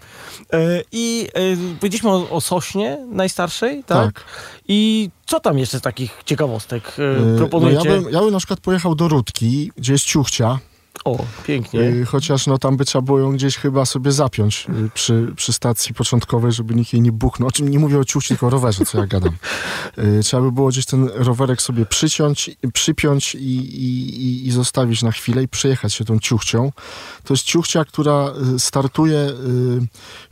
E, 0.53 0.81
I 0.91 1.27
powiedzieliśmy 1.79 2.09
o, 2.09 2.29
o 2.29 2.41
Sośnie 2.41 2.97
najstarszej, 3.11 3.83
tak? 3.83 4.13
Tak. 4.13 4.23
I 4.67 5.09
co 5.25 5.39
tam 5.39 5.57
jeszcze 5.59 5.79
z 5.79 5.81
takich 5.81 6.12
ciekawostek 6.25 6.83
e, 7.33 7.37
proponujecie? 7.37 7.89
No 7.89 7.95
ja, 7.95 8.01
bym, 8.01 8.13
ja 8.13 8.19
bym 8.19 8.31
na 8.31 8.37
przykład 8.37 8.59
pojechał 8.59 8.95
do 8.95 9.07
Rudki, 9.07 9.71
gdzie 9.77 9.93
jest 9.93 10.05
Ciuchcia. 10.05 10.59
O, 11.05 11.25
pięknie. 11.47 11.79
Y, 11.81 12.05
Chociaż 12.05 12.47
no 12.47 12.57
tam 12.57 12.77
by 12.77 12.85
trzeba 12.85 13.01
było 13.01 13.19
ją 13.19 13.31
gdzieś 13.33 13.57
chyba 13.57 13.85
sobie 13.85 14.11
zapiąć 14.11 14.67
y, 14.85 14.89
przy, 14.93 15.33
przy 15.35 15.53
stacji 15.53 15.93
początkowej, 15.93 16.51
żeby 16.51 16.75
nikt 16.75 16.93
jej 16.93 17.01
nie 17.01 17.11
buchnął. 17.11 17.47
O 17.49 17.51
czym 17.51 17.69
nie 17.69 17.79
mówię 17.79 17.99
o 17.99 18.05
ciuchci, 18.05 18.27
tylko 18.27 18.47
o 18.47 18.49
rowerze, 18.49 18.85
co 18.85 18.97
ja 18.97 19.07
gadam. 19.07 19.33
Y, 19.97 20.19
Trzeba 20.23 20.43
by 20.43 20.51
było 20.51 20.69
gdzieś 20.69 20.85
ten 20.85 21.09
rowerek 21.13 21.61
sobie 21.61 21.85
przyciąć, 21.85 22.51
przypiąć 22.73 23.35
i, 23.35 23.39
i, 23.85 24.47
i- 24.47 24.51
zostawić 24.51 25.03
na 25.03 25.11
chwilę 25.11 25.43
i 25.43 25.47
przejechać 25.47 25.93
się 25.93 26.05
tą 26.05 26.19
ciuchcią. 26.19 26.71
To 27.23 27.33
jest 27.33 27.43
ciuchcia, 27.43 27.85
która 27.85 28.33
startuje 28.57 29.31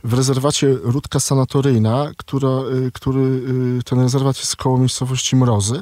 w 0.04 0.12
rezerwacie 0.14 0.76
Rudka 0.82 1.20
Sanatoryjna, 1.20 2.10
która, 2.16 2.48
który, 2.92 3.40
ten 3.84 4.00
rezerwat 4.00 4.38
jest 4.38 4.56
koło 4.56 4.78
miejscowości 4.78 5.36
Mrozy. 5.36 5.80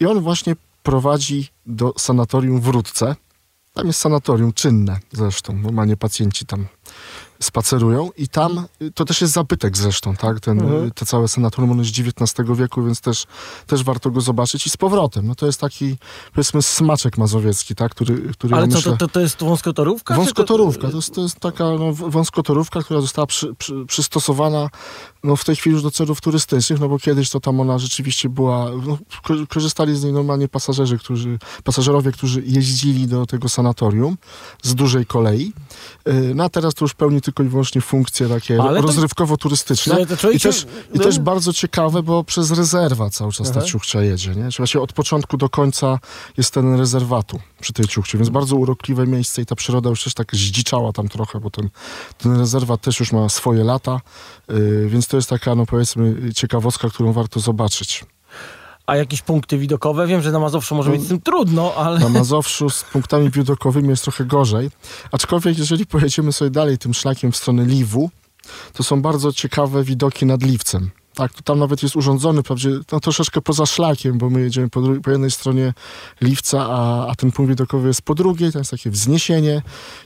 I 0.00 0.06
on 0.06 0.20
właśnie 0.20 0.56
prowadzi 0.82 1.48
do 1.66 1.92
sanatorium 1.98 2.60
w 2.60 2.68
Rudce. 2.68 3.16
Tam 3.74 3.86
jest 3.86 4.00
sanatorium 4.00 4.52
czynne 4.52 4.98
zresztą. 5.12 5.56
Normalnie 5.56 5.96
pacjenci 5.96 6.46
tam 6.46 6.66
spacerują 7.42 8.10
i 8.16 8.28
tam, 8.28 8.66
y, 8.82 8.90
to 8.90 9.04
też 9.04 9.20
jest 9.20 9.32
zabytek 9.32 9.76
zresztą, 9.78 10.16
tak? 10.16 10.40
Ten, 10.40 10.60
Mhm. 10.60 10.84
y, 10.84 10.90
te 10.90 11.06
całe 11.06 11.28
sanatorium, 11.28 11.70
ono 11.72 11.82
jest 11.82 11.94
z 11.94 12.00
XIX 12.00 12.48
wieku, 12.58 12.84
więc 12.84 13.00
też, 13.00 13.24
też 13.66 13.84
warto 13.84 14.10
go 14.10 14.20
zobaczyć 14.20 14.66
i 14.66 14.70
z 14.70 14.76
powrotem. 14.76 15.26
No 15.26 15.34
to 15.34 15.46
jest 15.46 15.60
taki, 15.60 15.96
powiedzmy, 16.34 16.62
smaczek 16.62 17.18
mazowiecki, 17.18 17.74
tak? 17.74 17.94
Który, 17.94 18.16
który 18.32 18.54
Ale 18.54 18.66
ja 18.66 18.72
co, 18.72 18.78
myślę... 18.78 18.92
to, 18.92 18.98
to, 18.98 19.08
to 19.08 19.20
jest 19.20 19.40
wąskotorówka? 19.40 20.14
Wąskotorówka, 20.16 20.90
to 20.90 20.96
jest, 20.96 21.14
to 21.14 21.20
jest 21.20 21.40
taka 21.40 21.64
no, 21.64 21.92
wąskotorówka, 21.92 22.82
która 22.82 23.00
została 23.00 23.26
przy, 23.26 23.54
przy, 23.54 23.84
przystosowana 23.86 24.68
no, 25.24 25.36
w 25.36 25.44
tej 25.44 25.56
chwili 25.56 25.74
już 25.74 25.82
do 25.82 25.90
celów 25.90 26.20
turystycznych, 26.20 26.80
no 26.80 26.88
bo 26.88 26.98
kiedyś 26.98 27.30
to 27.30 27.40
tam 27.40 27.60
ona 27.60 27.78
rzeczywiście 27.78 28.28
była, 28.28 28.70
no, 28.86 28.98
ko- 29.22 29.46
korzystali 29.48 29.96
z 29.96 30.04
niej 30.04 30.12
normalnie 30.12 30.48
pasażerzy, 30.48 30.98
którzy, 30.98 31.38
pasażerowie, 31.64 32.12
którzy 32.12 32.42
jeździli 32.46 33.06
do 33.06 33.26
tego 33.26 33.48
sanatorium 33.48 34.16
z 34.62 34.74
dużej 34.74 35.06
kolei. 35.06 35.52
Yy, 36.06 36.32
No 36.34 36.44
a 36.44 36.48
teraz 36.48 36.74
to 36.74 36.84
już 36.84 36.94
pełni 36.94 37.20
tylko 37.24 37.42
i 37.42 37.48
wyłącznie 37.48 37.80
funkcje 37.80 38.28
takie 38.28 38.62
Ale 38.62 38.80
to- 38.80 38.86
rozrywkowo-turystyczne. 38.86 39.94
Słuchaj, 39.96 40.16
to 40.16 40.30
I 40.30 40.40
też, 40.40 40.66
I 40.94 40.98
no- 40.98 41.04
też 41.04 41.18
bardzo 41.18 41.52
ciekawe, 41.52 42.02
bo 42.02 42.24
przez 42.24 42.50
rezerwa 42.50 43.10
cały 43.10 43.32
czas 43.32 43.52
ta 43.52 43.58
Aha. 43.60 43.68
ciuchcia 43.68 44.02
jedzie. 44.02 44.30
Nie? 44.30 44.34
Czyli 44.42 44.56
właśnie 44.56 44.80
od 44.80 44.92
początku 44.92 45.36
do 45.36 45.48
końca 45.48 45.98
jest 46.36 46.54
ten 46.54 46.78
rezerwatu 46.78 47.40
przy 47.60 47.72
tej 47.72 47.86
ciuchcie, 47.88 48.18
więc 48.18 48.30
bardzo 48.30 48.56
urokliwe 48.56 49.06
miejsce 49.06 49.42
i 49.42 49.46
ta 49.46 49.54
przyroda 49.54 49.90
już 49.90 50.04
też 50.04 50.14
tak 50.14 50.34
zdziczała 50.34 50.92
tam 50.92 51.08
trochę, 51.08 51.40
bo 51.40 51.50
ten, 51.50 51.68
ten 52.18 52.38
rezerwat 52.38 52.80
też 52.80 53.00
już 53.00 53.12
ma 53.12 53.28
swoje 53.28 53.64
lata, 53.64 54.00
yy, 54.48 54.88
więc 54.88 55.06
to 55.08 55.16
jest 55.16 55.28
taka, 55.30 55.54
no 55.54 55.66
powiedzmy, 55.66 56.16
ciekawostka, 56.34 56.88
którą 56.88 57.12
warto 57.12 57.40
zobaczyć. 57.40 58.04
A 58.86 58.96
jakieś 58.96 59.22
punkty 59.22 59.58
widokowe? 59.58 60.06
Wiem, 60.06 60.22
że 60.22 60.32
na 60.32 60.38
Mazowszu 60.38 60.74
może 60.74 60.90
być 60.90 61.02
z 61.02 61.08
tym 61.08 61.20
trudno, 61.20 61.74
ale... 61.74 62.00
Na 62.00 62.08
Mazowszu 62.08 62.70
z 62.70 62.84
punktami 62.84 63.30
widokowymi 63.30 63.88
jest 63.88 64.02
trochę 64.02 64.24
gorzej, 64.24 64.70
aczkolwiek 65.12 65.58
jeżeli 65.58 65.86
pojedziemy 65.86 66.32
sobie 66.32 66.50
dalej 66.50 66.78
tym 66.78 66.94
szlakiem 66.94 67.32
w 67.32 67.36
stronę 67.36 67.64
Liwu, 67.64 68.10
to 68.72 68.82
są 68.82 69.02
bardzo 69.02 69.32
ciekawe 69.32 69.84
widoki 69.84 70.26
nad 70.26 70.42
Liwcem. 70.42 70.90
Tak, 71.14 71.32
to 71.32 71.42
tam 71.42 71.58
nawet 71.58 71.82
jest 71.82 71.96
urządzony, 71.96 72.42
wprawdzie 72.42 72.70
no, 72.92 73.00
troszeczkę 73.00 73.40
poza 73.40 73.66
szlakiem, 73.66 74.18
bo 74.18 74.30
my 74.30 74.40
jedziemy 74.40 74.70
po, 74.70 74.80
po 75.02 75.10
jednej 75.10 75.30
stronie 75.30 75.74
Liwca, 76.20 76.66
a, 76.70 77.06
a 77.06 77.14
ten 77.14 77.32
punkt 77.32 77.50
widokowy 77.50 77.88
jest 77.88 78.02
po 78.02 78.14
drugiej, 78.14 78.52
to 78.52 78.58
jest 78.58 78.70
takie 78.70 78.90
wzniesienie 78.90 79.62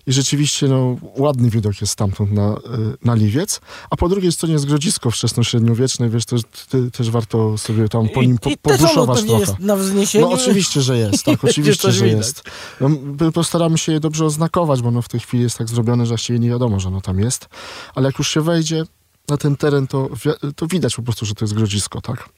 i 0.06 0.12
rzeczywiście 0.12 0.68
no, 0.68 0.96
ładny 1.16 1.50
widok 1.50 1.80
jest 1.80 1.92
stamtąd 1.92 2.32
na, 2.32 2.52
y, 2.52 2.58
na 3.04 3.14
Liwiec, 3.14 3.60
a 3.90 3.96
po 3.96 4.08
drugiej 4.08 4.32
stronie 4.32 4.52
jest 4.52 4.66
grodzisko 4.66 5.10
wczesnośredniowieczne, 5.10 6.08
wiesz, 6.08 6.24
też, 6.24 6.42
ty, 6.68 6.90
też 6.90 7.10
warto 7.10 7.58
sobie 7.58 7.88
tam 7.88 8.08
po 8.08 8.22
nim 8.22 8.38
po, 8.38 8.50
pewnie 8.62 8.88
trochę. 8.88 9.38
jest 9.38 9.58
na 9.58 9.76
wzniesieniu. 9.76 10.28
No 10.28 10.34
oczywiście, 10.34 10.82
że 10.82 10.98
jest, 10.98 11.24
tak, 11.24 11.44
oczywiście, 11.50 11.92
że 11.92 12.08
jest. 12.08 12.42
No, 12.80 12.88
my 12.88 13.32
postaramy 13.32 13.78
się 13.78 13.92
je 13.92 14.00
dobrze 14.00 14.24
oznakować, 14.24 14.82
bo 14.82 14.90
no 14.90 15.02
w 15.02 15.08
tej 15.08 15.20
chwili 15.20 15.42
jest 15.42 15.58
tak 15.58 15.68
zrobione, 15.68 16.06
że 16.06 16.08
właściwie 16.08 16.38
nie 16.38 16.48
wiadomo, 16.48 16.80
że 16.80 16.88
ono 16.88 17.00
tam 17.00 17.20
jest. 17.20 17.48
Ale 17.94 18.06
jak 18.06 18.18
już 18.18 18.30
się 18.30 18.40
wejdzie 18.40 18.84
na 19.28 19.36
ten 19.36 19.56
teren, 19.56 19.86
to, 19.86 20.08
to 20.56 20.66
widać 20.66 20.96
po 20.96 21.02
prostu, 21.02 21.26
że 21.26 21.34
to 21.34 21.44
jest 21.44 21.54
grodzisko, 21.54 22.00
tak? 22.00 22.28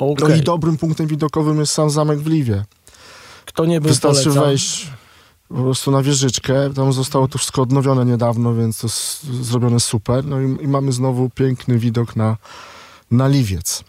No 0.00 0.06
Okej. 0.06 0.38
i 0.38 0.42
dobrym 0.42 0.76
punktem 0.76 1.06
widokowym 1.06 1.60
jest 1.60 1.72
sam 1.72 1.90
zamek 1.90 2.18
w 2.18 2.26
Liwie. 2.26 2.64
Kto 3.44 3.64
nie 3.64 3.80
był, 3.80 3.88
Wystarczy 3.90 4.22
polecam. 4.24 4.44
wejść 4.44 4.90
po 5.48 5.54
prostu 5.54 5.90
na 5.90 6.02
wieżyczkę. 6.02 6.74
Tam 6.74 6.92
zostało 6.92 7.28
to 7.28 7.38
wszystko 7.38 7.62
odnowione 7.62 8.04
niedawno, 8.04 8.54
więc 8.54 8.78
to 8.78 8.86
jest 8.86 9.24
zrobione 9.24 9.80
super. 9.80 10.24
No 10.24 10.40
i, 10.40 10.44
i 10.44 10.68
mamy 10.68 10.92
znowu 10.92 11.30
piękny 11.30 11.78
widok 11.78 12.16
na, 12.16 12.36
na 13.10 13.28
Liwiec. 13.28 13.84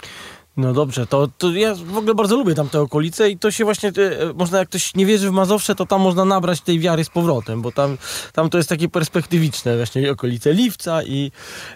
No 0.58 0.74
dobrze, 0.74 1.08
to, 1.08 1.28
to 1.38 1.52
ja 1.52 1.76
w 1.76 1.98
ogóle 1.98 2.16
bardzo 2.16 2.38
lubię 2.38 2.56
tam 2.56 2.70
te 2.70 2.82
okolice 2.82 3.30
i 3.30 3.38
to 3.38 3.52
się 3.52 3.66
właśnie, 3.66 3.90
e, 3.90 4.34
można 4.34 4.60
jak 4.60 4.70
ktoś 4.70 4.96
nie 4.96 5.06
wierzy 5.06 5.30
w 5.30 5.34
Mazowsze, 5.34 5.76
to 5.76 5.86
tam 5.86 6.02
można 6.02 6.26
nabrać 6.26 6.62
tej 6.62 6.80
wiary 6.80 7.04
z 7.04 7.10
powrotem, 7.10 7.62
bo 7.62 7.72
tam, 7.72 7.98
tam 8.34 8.50
to 8.50 8.58
jest 8.58 8.70
takie 8.70 8.90
perspektywiczne 8.90 9.78
właśnie 9.78 10.12
okolice 10.12 10.54
Liwca 10.54 11.04
i, 11.04 11.32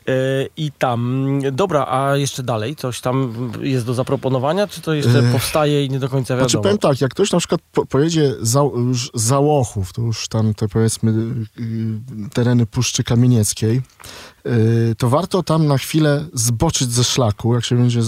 e, 0.08 0.14
i 0.58 0.72
tam. 0.72 1.30
Dobra, 1.52 1.88
a 1.90 2.18
jeszcze 2.18 2.44
dalej 2.44 2.76
coś 2.76 3.02
tam 3.02 3.34
jest 3.62 3.86
do 3.86 3.94
zaproponowania, 3.94 4.68
czy 4.68 4.82
to 4.82 4.94
jeszcze 4.94 5.24
powstaje 5.32 5.86
i 5.86 5.90
nie 5.90 6.00
do 6.00 6.10
końca 6.10 6.34
wiadomo? 6.34 6.50
Znaczy 6.50 6.64
powiem 6.64 6.78
tak, 6.78 7.02
jak 7.02 7.12
ktoś 7.12 7.32
na 7.32 7.40
przykład 7.40 7.62
po, 7.72 7.86
pojedzie 7.86 8.36
za, 8.42 8.60
już 8.60 9.12
za 9.14 9.40
Łochów, 9.40 9.94
to 9.94 10.02
już 10.02 10.28
tam 10.28 10.54
te 10.54 10.68
powiedzmy 10.68 11.12
y, 11.12 12.30
tereny 12.34 12.66
Puszczy 12.66 13.04
Kamienieckiej, 13.04 13.78
y, 13.78 13.82
to 14.98 15.10
warto 15.10 15.44
tam 15.44 15.68
na 15.68 15.78
chwilę 15.78 16.26
zboczyć 16.34 16.92
ze 16.92 17.04
szlaku, 17.04 17.56
jak 17.56 17.66
się 17.66 17.76
będzie 17.76 18.00
y, 18.00 18.04
y, 18.04 18.06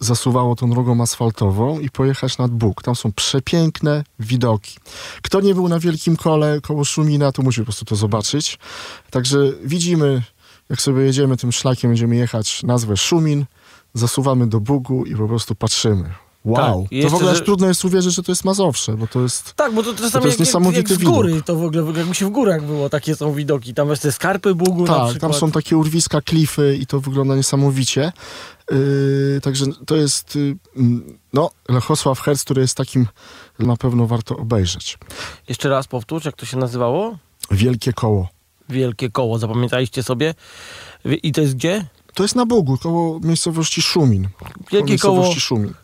zasuwało 0.00 0.56
tą 0.56 0.70
drogą 0.70 1.02
asfaltową 1.02 1.80
i 1.80 1.90
pojechać 1.90 2.38
nad 2.38 2.50
Bóg. 2.50 2.82
Tam 2.82 2.96
są 2.96 3.12
przepiękne 3.12 4.04
widoki. 4.18 4.78
Kto 5.22 5.40
nie 5.40 5.54
był 5.54 5.68
na 5.68 5.78
Wielkim 5.78 6.16
Kole 6.16 6.60
koło 6.60 6.84
Szumina, 6.84 7.32
to 7.32 7.42
musi 7.42 7.60
po 7.60 7.64
prostu 7.64 7.84
to 7.84 7.96
zobaczyć. 7.96 8.58
Także 9.10 9.38
widzimy, 9.64 10.22
jak 10.70 10.80
sobie 10.80 11.02
jedziemy 11.02 11.36
tym 11.36 11.52
szlakiem, 11.52 11.90
będziemy 11.90 12.16
jechać 12.16 12.62
nazwę 12.62 12.96
Szumin, 12.96 13.44
zasuwamy 13.94 14.46
do 14.46 14.60
Bugu 14.60 15.04
i 15.04 15.16
po 15.16 15.28
prostu 15.28 15.54
patrzymy. 15.54 16.14
Wow. 16.44 16.56
Tak, 16.56 16.72
to 16.82 16.88
w 16.88 16.92
jeszcze, 16.92 17.16
ogóle 17.16 17.30
aż 17.30 17.38
że- 17.38 17.44
trudno 17.44 17.68
jest 17.68 17.84
uwierzyć, 17.84 18.14
że 18.14 18.22
to 18.22 18.32
jest 18.32 18.44
Mazowsze, 18.44 18.96
bo 18.96 19.06
to 19.06 19.20
jest... 19.20 19.54
Tak, 19.54 19.74
bo 19.74 19.82
to, 19.82 19.92
to 19.92 19.98
czasami 20.02 20.22
to 20.22 20.28
jest 20.28 20.38
jak, 20.38 20.46
niesamowity 20.46 20.80
jak, 20.80 20.88
z 20.88 20.96
widok. 20.96 21.14
góry, 21.14 21.42
to 21.42 21.56
w 21.56 21.64
ogóle 21.64 21.98
jakby 21.98 22.14
się 22.14 22.26
w 22.26 22.30
górach 22.30 22.66
było, 22.66 22.88
takie 22.88 23.16
są 23.16 23.32
widoki. 23.32 23.74
Tam 23.74 23.90
jest 23.90 24.02
te 24.02 24.12
skarpy 24.12 24.54
Bugu 24.54 24.86
Tak, 24.86 25.18
tam 25.18 25.34
są 25.34 25.50
takie 25.50 25.76
urwiska, 25.76 26.20
klify 26.20 26.76
i 26.80 26.86
to 26.86 27.00
wygląda 27.00 27.36
niesamowicie. 27.36 28.12
Yy, 28.70 29.40
także 29.42 29.64
to 29.86 29.96
jest, 29.96 30.36
yy, 30.36 30.56
mm, 30.76 31.18
no, 31.32 31.50
Lechosław 31.68 32.20
Herz, 32.20 32.44
który 32.44 32.62
jest 32.62 32.76
takim, 32.76 33.06
na 33.58 33.76
pewno 33.76 34.06
warto 34.06 34.36
obejrzeć. 34.36 34.98
Jeszcze 35.48 35.68
raz 35.68 35.86
powtórz, 35.88 36.24
jak 36.24 36.36
to 36.36 36.46
się 36.46 36.56
nazywało? 36.56 37.18
Wielkie 37.50 37.92
koło. 37.92 38.28
Wielkie 38.68 39.10
koło, 39.10 39.38
zapamiętaliście 39.38 40.02
sobie? 40.02 40.34
I 41.04 41.32
to 41.32 41.40
jest 41.40 41.54
gdzie? 41.54 41.86
To 42.14 42.22
jest 42.22 42.34
na 42.34 42.46
Bugu, 42.46 42.78
koło 42.78 43.20
miejscowości 43.20 43.82
Szumin. 43.82 44.28
Wielkie 44.72 44.98
koło, 44.98 45.34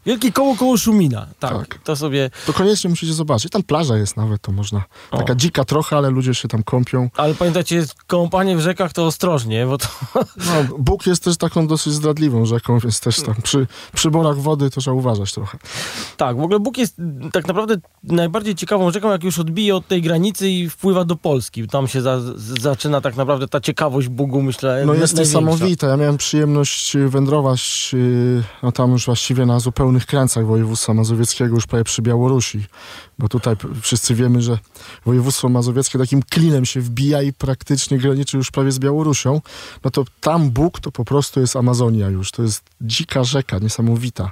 wielkie 0.07 0.33
koło 0.33 0.57
koło 0.57 0.77
Szumina. 0.77 1.27
Tak, 1.39 1.53
Tak. 1.59 1.79
to 1.85 1.97
sobie... 1.97 2.31
To 2.47 2.53
koniecznie 2.53 2.91
musicie 2.91 3.13
zobaczyć. 3.13 3.53
Tam 3.53 3.63
plaża 3.63 3.97
jest 3.97 4.17
nawet, 4.17 4.43
to 4.43 4.53
można. 4.53 4.85
O. 5.11 5.19
Taka 5.19 5.35
dzika 5.35 5.65
trochę, 5.65 5.97
ale 5.97 6.11
ludzie 6.11 6.35
się 6.35 6.49
tam 6.49 6.63
kąpią. 6.63 7.11
Ale 7.17 7.35
pamiętajcie, 7.35 7.85
kąpanie 8.07 8.57
w 8.57 8.61
rzekach 8.61 8.93
to 8.93 9.07
ostrożnie, 9.07 9.67
bo 9.67 9.79
to... 9.79 9.87
No, 10.15 10.77
Bóg 10.79 11.07
jest 11.07 11.25
też 11.25 11.37
taką 11.37 11.67
dosyć 11.67 11.93
zdradliwą 11.93 12.47
rzeką, 12.47 12.79
więc 12.79 13.01
też 13.01 13.21
tam 13.21 13.35
przy 13.43 13.67
przyborach 13.95 14.39
wody 14.39 14.71
to 14.71 14.81
trzeba 14.81 14.97
uważać 14.97 15.33
trochę. 15.33 15.59
tak, 16.17 16.37
w 16.37 16.43
ogóle 16.43 16.61
Bóg 16.61 16.79
jest 16.79 16.97
tak 17.33 17.47
naprawdę 17.47 17.77
najbardziej 18.03 18.55
ciekawą 18.55 18.91
rzeką, 18.91 19.11
jak 19.11 19.25
już 19.25 19.39
odbije 19.39 19.77
od 19.77 19.87
tej 19.89 20.03
granicy 20.03 20.51
i 20.51 20.69
wpływa 20.71 21.05
do 21.05 21.17
Polski. 21.17 21.69
Tam 21.69 21.89
się 21.89 22.03
za, 22.03 22.19
zaczyna 22.61 23.01
tak 23.01 23.17
naprawdę 23.17 23.49
ta 23.49 23.61
ciekawość 23.61 24.09
Bugu, 24.09 24.43
myślę, 24.43 24.83
No 24.87 24.95
na- 24.95 25.01
jest 25.01 25.17
niesamowite. 25.19 25.87
Ja 25.87 25.97
miałem 25.97 26.17
przyjemność 26.17 26.97
y, 26.97 27.09
wędrować 27.09 27.91
y, 27.95 28.43
no 28.63 28.73
tam 28.79 28.93
już 28.93 29.07
właściwie 29.07 29.47
na 29.47 29.61
zupełnych 29.61 30.07
krańcach 30.07 30.47
województwa 30.47 30.95
mazowieckiego, 30.95 31.55
już 31.55 31.67
prawie 31.67 31.85
przy 31.85 32.03
Białorusi. 32.03 32.65
Bo 33.19 33.29
tutaj 33.29 33.57
wszyscy 33.81 34.15
wiemy, 34.15 34.43
że 34.43 34.59
województwo 35.07 35.49
mazowieckie 35.49 35.99
takim 35.99 36.23
klinem 36.23 36.65
się 36.65 36.81
wbija 36.81 37.23
i 37.23 37.33
praktycznie 37.33 37.99
graniczy 37.99 38.37
już 38.37 38.51
prawie 38.51 38.73
z 38.73 38.79
Białorusią. 38.79 39.41
No 39.85 39.91
to 39.91 40.05
tam 40.21 40.51
Bóg 40.51 40.81
to 40.81 40.93
po 40.93 41.05
prostu 41.05 41.41
jest 41.41 41.57
Amazonia 41.57 42.09
już. 42.09 42.31
To 42.31 42.43
jest 42.43 42.63
dzika 42.81 43.25
rzeka, 43.25 43.59
niesamowita. 43.59 44.31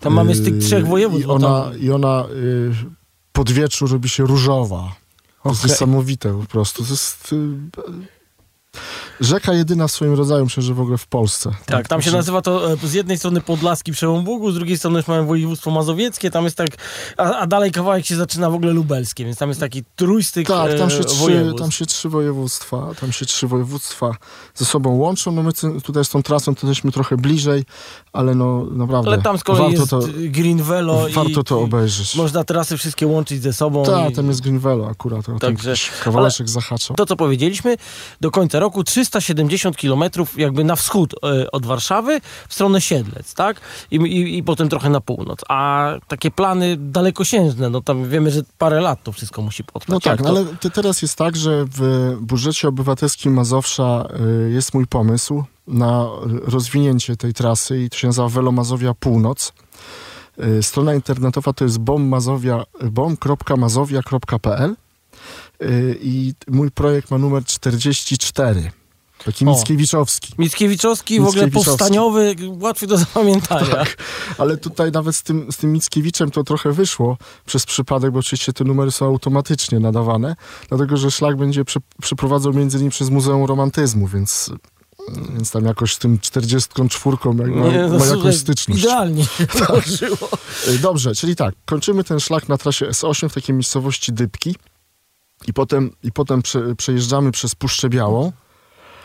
Tam 0.00 0.14
mamy 0.14 0.34
z 0.34 0.44
tych 0.44 0.54
Y, 0.54 0.58
trzech 0.58 0.86
województw. 0.86 1.28
I 1.28 1.30
ona, 1.30 1.62
tam... 1.62 1.78
i 1.78 1.90
ona 1.90 2.24
y, 2.32 2.74
pod 3.32 3.50
wieczór 3.50 3.90
robi 3.90 4.08
się 4.08 4.26
różowa. 4.26 4.94
To 5.42 5.48
jest 5.48 5.60
Okej. 5.60 5.70
niesamowite 5.70 6.38
po 6.40 6.46
prostu. 6.46 6.84
To 6.84 6.90
jest... 6.90 7.32
Y, 7.32 8.17
Rzeka 9.20 9.52
jedyna 9.52 9.88
w 9.88 9.92
swoim 9.92 10.14
rodzaju, 10.14 10.44
myślę, 10.44 10.62
że 10.62 10.74
w 10.74 10.80
ogóle 10.80 10.98
w 10.98 11.06
Polsce. 11.06 11.50
Tak, 11.66 11.88
tam 11.88 12.02
się 12.02 12.10
nazywa 12.10 12.42
to 12.42 12.72
e, 12.72 12.76
z 12.76 12.92
jednej 12.92 13.18
strony 13.18 13.40
Podlaski 13.40 13.92
Przełom 13.92 14.24
Bugu, 14.24 14.50
z 14.50 14.54
drugiej 14.54 14.78
strony 14.78 14.98
już 14.98 15.06
mamy 15.08 15.26
województwo 15.26 15.70
mazowieckie, 15.70 16.30
tam 16.30 16.44
jest 16.44 16.56
tak, 16.56 16.68
a, 17.16 17.22
a 17.38 17.46
dalej 17.46 17.72
kawałek 17.72 18.06
się 18.06 18.16
zaczyna 18.16 18.50
w 18.50 18.54
ogóle 18.54 18.72
lubelskie, 18.72 19.24
więc 19.24 19.38
tam 19.38 19.48
jest 19.48 19.60
taki 19.60 19.82
trójstyk 19.96 20.46
Tak, 20.48 20.78
tam 20.78 20.90
się, 20.90 20.98
e, 20.98 21.04
trzy, 21.04 21.52
tam 21.58 21.70
się 21.70 21.86
trzy 21.86 22.08
województwa, 22.08 22.90
tam 23.00 23.12
się 23.12 23.26
trzy 23.26 23.46
województwa 23.46 24.16
ze 24.54 24.64
sobą 24.64 24.90
łączą. 24.96 25.32
No 25.32 25.42
my 25.42 25.52
tutaj 25.84 26.04
z 26.04 26.08
tą 26.08 26.22
trasą 26.22 26.54
to 26.54 26.66
jesteśmy 26.66 26.92
trochę 26.92 27.16
bliżej, 27.16 27.64
ale 28.12 28.34
no 28.34 28.64
naprawdę. 28.70 29.10
Ale 29.10 29.22
tam 29.22 29.38
z 29.38 29.44
kolei 29.44 29.72
jest 29.72 29.90
to, 29.90 30.00
Green 30.16 30.62
Velo 30.62 31.06
warto 31.14 31.40
i, 31.40 31.44
to 31.44 31.60
obejrzeć. 31.60 32.14
można 32.16 32.44
trasy 32.44 32.76
wszystkie 32.76 33.06
łączyć 33.06 33.42
ze 33.42 33.52
sobą. 33.52 33.84
Tak, 33.84 34.10
i- 34.10 34.14
tam 34.14 34.28
jest 34.28 34.40
Green 34.40 34.58
Velo 34.58 34.88
akurat, 34.88 35.28
o 35.28 35.38
Także- 35.38 35.74
kawałeczek 36.04 36.48
zahaczał. 36.48 36.96
To, 36.96 37.06
co 37.06 37.16
powiedzieliśmy, 37.16 37.76
do 38.20 38.30
końca 38.30 38.58
roku 38.58 38.84
370 39.10 39.76
km 39.76 40.02
jakby 40.36 40.64
na 40.64 40.76
wschód 40.76 41.14
e, 41.14 41.50
od 41.50 41.66
Warszawy 41.66 42.20
w 42.48 42.54
stronę 42.54 42.80
Siedlec, 42.80 43.34
tak? 43.34 43.60
I, 43.90 43.96
i, 43.96 44.38
I 44.38 44.42
potem 44.42 44.68
trochę 44.68 44.90
na 44.90 45.00
północ. 45.00 45.40
A 45.48 45.90
takie 46.08 46.30
plany 46.30 46.76
dalekosiężne, 46.76 47.70
no 47.70 47.80
tam 47.80 48.08
wiemy, 48.08 48.30
że 48.30 48.40
parę 48.58 48.80
lat 48.80 49.02
to 49.02 49.12
wszystko 49.12 49.42
musi 49.42 49.64
potrwać. 49.64 50.04
No 50.04 50.10
tak, 50.10 50.20
no 50.20 50.24
to- 50.24 50.30
ale 50.30 50.44
te, 50.44 50.70
teraz 50.70 51.02
jest 51.02 51.16
tak, 51.16 51.36
że 51.36 51.64
w 51.64 52.16
budżecie 52.20 52.68
obywatelskim 52.68 53.32
Mazowsza 53.32 54.08
y, 54.46 54.50
jest 54.50 54.74
mój 54.74 54.86
pomysł 54.86 55.44
na 55.66 56.06
rozwinięcie 56.42 57.16
tej 57.16 57.34
trasy 57.34 57.82
i 57.82 57.90
to 57.90 57.96
się 57.96 58.06
nazywa 58.06 58.28
Velomazowia 58.28 58.94
Północ. 58.94 59.52
Y, 60.58 60.62
Strona 60.62 60.94
internetowa 60.94 61.52
to 61.52 61.64
jest 61.64 61.78
y, 65.62 65.98
i 66.02 66.34
mój 66.48 66.70
projekt 66.70 67.10
ma 67.10 67.18
numer 67.18 67.44
44. 67.44 68.70
Taki 69.24 69.44
O. 69.44 69.48
Mickiewiczowski. 69.48 70.32
Mickiewiczowski, 70.38 71.20
w 71.20 71.26
ogóle 71.26 71.50
powstaniowy, 71.50 72.36
łatwy 72.60 72.86
do 72.86 72.98
zapamiętania. 72.98 73.66
Tak, 73.66 73.96
ale 74.38 74.56
tutaj 74.56 74.92
nawet 74.92 75.16
z 75.16 75.22
tym, 75.22 75.52
z 75.52 75.56
tym 75.56 75.72
Mickiewiczem 75.72 76.30
to 76.30 76.44
trochę 76.44 76.72
wyszło 76.72 77.16
przez 77.46 77.66
przypadek, 77.66 78.10
bo 78.10 78.18
oczywiście 78.18 78.52
te 78.52 78.64
numery 78.64 78.90
są 78.90 79.06
automatycznie 79.06 79.80
nadawane, 79.80 80.36
dlatego 80.68 80.96
że 80.96 81.10
szlak 81.10 81.36
będzie 81.36 81.64
prze, 81.64 81.80
przeprowadzał 82.02 82.52
między 82.52 82.76
innymi 82.76 82.90
przez 82.90 83.10
Muzeum 83.10 83.44
Romantyzmu, 83.44 84.06
więc, 84.06 84.50
więc 85.32 85.50
tam 85.50 85.64
jakoś 85.64 85.94
z 85.94 85.98
tym 85.98 86.18
44 86.18 87.16
jak, 87.24 87.34
ma, 87.36 87.44
Nie, 87.44 87.78
no, 87.78 87.88
ma 87.88 87.98
słuchaj, 87.98 88.18
jakąś 88.18 88.36
styczność. 88.36 88.82
Idealnie 88.82 89.24
Dobrze, 90.82 91.14
czyli 91.14 91.36
tak, 91.36 91.54
kończymy 91.64 92.04
ten 92.04 92.20
szlak 92.20 92.48
na 92.48 92.58
trasie 92.58 92.86
S8 92.86 93.28
w 93.28 93.34
takiej 93.34 93.54
miejscowości 93.54 94.12
Dybki 94.12 94.56
i 95.46 95.52
potem, 95.52 95.90
i 96.02 96.12
potem 96.12 96.42
prze, 96.42 96.74
przejeżdżamy 96.76 97.32
przez 97.32 97.54
Puszczę 97.54 97.88
Białą, 97.88 98.32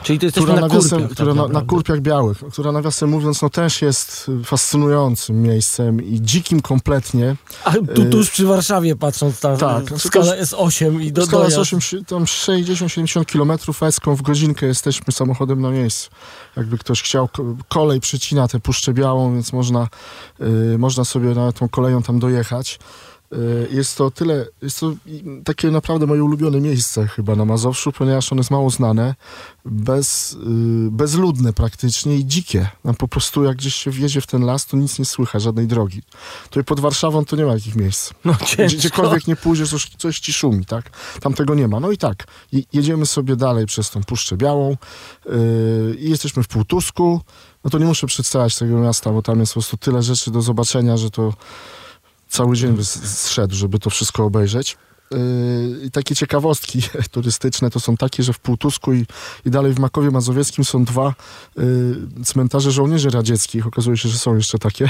Czyli 0.04 0.20
to 0.20 0.26
jesteśmy 0.26 0.48
która, 0.50 0.62
na 0.62 0.70
kurpiach. 0.70 1.10
która 1.10 1.28
tak 1.28 1.36
na, 1.36 1.42
na 1.42 1.48
naprawdę. 1.48 1.68
Kurpiach 1.70 2.02
Białych, 2.02 2.38
która 2.52 2.72
nawiasem 2.72 3.10
mówiąc, 3.10 3.42
no 3.42 3.50
też 3.50 3.82
jest 3.82 4.30
y, 4.42 4.44
fascynującym 4.44 5.42
miejscem 5.42 6.04
i 6.04 6.22
dzikim 6.22 6.62
kompletnie. 6.62 7.36
A 7.64 7.72
tu 7.96 8.06
tuż 8.12 8.30
przy 8.30 8.46
Warszawie 8.46 8.96
patrząc 8.96 9.44
na 9.44 9.58
Tak, 9.58 9.84
skalę 9.98 10.44
S8 10.44 11.02
i 11.02 11.12
do 11.12 11.26
Skala 11.26 11.44
jest 11.44 11.56
dojazd. 11.56 11.74
8, 11.74 11.82
si- 11.82 12.06
tam 12.06 12.24
60-70 12.26 13.26
km 13.26 13.52
eską 13.88 14.16
w 14.16 14.22
godzinkę 14.22 14.66
jesteśmy 14.66 15.14
samochodem 15.14 15.62
na 15.62 15.70
miejscu. 15.70 16.10
Jakby 16.58 16.78
ktoś 16.78 17.02
chciał, 17.02 17.28
ko- 17.28 17.56
kolej 17.70 18.00
przycina 18.00 18.48
tę 18.48 18.60
Puszczę 18.60 18.94
Białą, 18.94 19.34
więc 19.34 19.54
można, 19.54 19.88
y, 20.74 20.78
można 20.78 21.06
sobie 21.06 21.30
na 21.30 21.52
tą 21.52 21.70
koleją 21.70 22.04
tam 22.04 22.20
dojechać. 22.20 22.80
Y, 23.34 23.68
Jest 23.72 23.98
to 23.98 24.12
tyle, 24.12 24.46
jest 24.62 24.80
to 24.80 24.94
takie 25.46 25.72
naprawdę 25.72 26.06
moje 26.08 26.24
ulubione 26.24 26.62
miejsce 26.62 27.08
chyba 27.08 27.36
na 27.36 27.46
Mazowszu, 27.46 27.92
ponieważ 27.92 28.32
ono 28.32 28.40
jest 28.40 28.52
mało 28.52 28.70
znane, 28.70 29.16
bez, 29.66 30.34
y, 30.34 30.38
bezludne 30.92 31.54
praktycznie 31.54 32.16
i 32.16 32.26
dzikie. 32.26 32.70
Tam 32.84 32.96
po 32.96 33.08
prostu 33.08 33.44
jak 33.44 33.58
gdzieś 33.58 33.76
się 33.76 33.92
wjedzie 33.92 34.22
w 34.22 34.28
ten 34.28 34.46
las, 34.46 34.66
to 34.66 34.78
nic 34.78 35.00
nie 35.00 35.06
słychać, 35.06 35.42
żadnej 35.44 35.68
drogi. 35.68 36.02
Tutaj 36.44 36.64
pod 36.64 36.80
Warszawą 36.80 37.26
to 37.26 37.36
nie 37.36 37.46
ma 37.46 37.54
takich 37.54 37.76
miejsc. 37.76 38.14
No 38.26 38.36
ciężko. 38.46 38.78
gdziekolwiek 38.78 39.28
nie 39.28 39.36
pójdziesz, 39.36 39.70
coś, 39.70 39.90
coś 39.98 40.20
ci 40.20 40.34
szumi, 40.34 40.66
tak? 40.66 40.90
Tam 41.20 41.34
tego 41.34 41.56
nie 41.56 41.68
ma. 41.68 41.80
No 41.80 41.92
i 41.92 41.98
tak, 41.98 42.24
je- 42.52 42.64
jedziemy 42.74 43.06
sobie 43.06 43.36
dalej 43.36 43.66
przez 43.66 43.90
tą 43.90 44.04
Puszczę 44.04 44.38
Białą 44.38 44.78
yy, 45.26 45.96
i 46.00 46.10
jesteśmy 46.10 46.44
w 46.44 46.48
Półtusku. 46.48 47.22
No 47.64 47.70
to 47.70 47.78
nie 47.78 47.86
muszę 47.86 48.08
przedstawiać 48.08 48.58
tego 48.58 48.78
miasta, 48.78 49.12
bo 49.12 49.22
tam 49.22 49.40
jest 49.40 49.54
po 49.54 49.60
prostu 49.60 49.78
tyle 49.78 50.04
rzeczy 50.04 50.32
do 50.32 50.42
zobaczenia, 50.42 50.98
że 50.98 51.12
to 51.12 51.34
cały 52.34 52.56
dzień 52.56 52.78
zszedł, 52.84 53.56
żeby 53.56 53.80
to 53.80 53.90
wszystko 53.90 54.26
obejrzeć. 54.26 54.78
Yy, 55.12 55.18
I 55.86 55.92
takie 55.92 56.16
ciekawostki 56.16 56.82
turystyczne 57.12 57.70
to 57.70 57.80
są 57.80 57.98
takie, 57.98 58.24
że 58.24 58.34
w 58.34 58.40
Półtusku 58.40 58.94
i, 58.94 59.06
i 59.46 59.50
dalej 59.52 59.74
w 59.74 59.80
Makowie 59.80 60.12
Mazowieckim 60.12 60.66
są 60.66 60.84
dwa 60.84 61.14
yy, 61.58 62.24
cmentarze 62.26 62.72
żołnierzy 62.72 63.10
radzieckich. 63.10 63.68
Okazuje 63.68 63.98
się, 63.98 64.10
że 64.10 64.18
są 64.18 64.36
jeszcze 64.36 64.60
takie. 64.60 64.90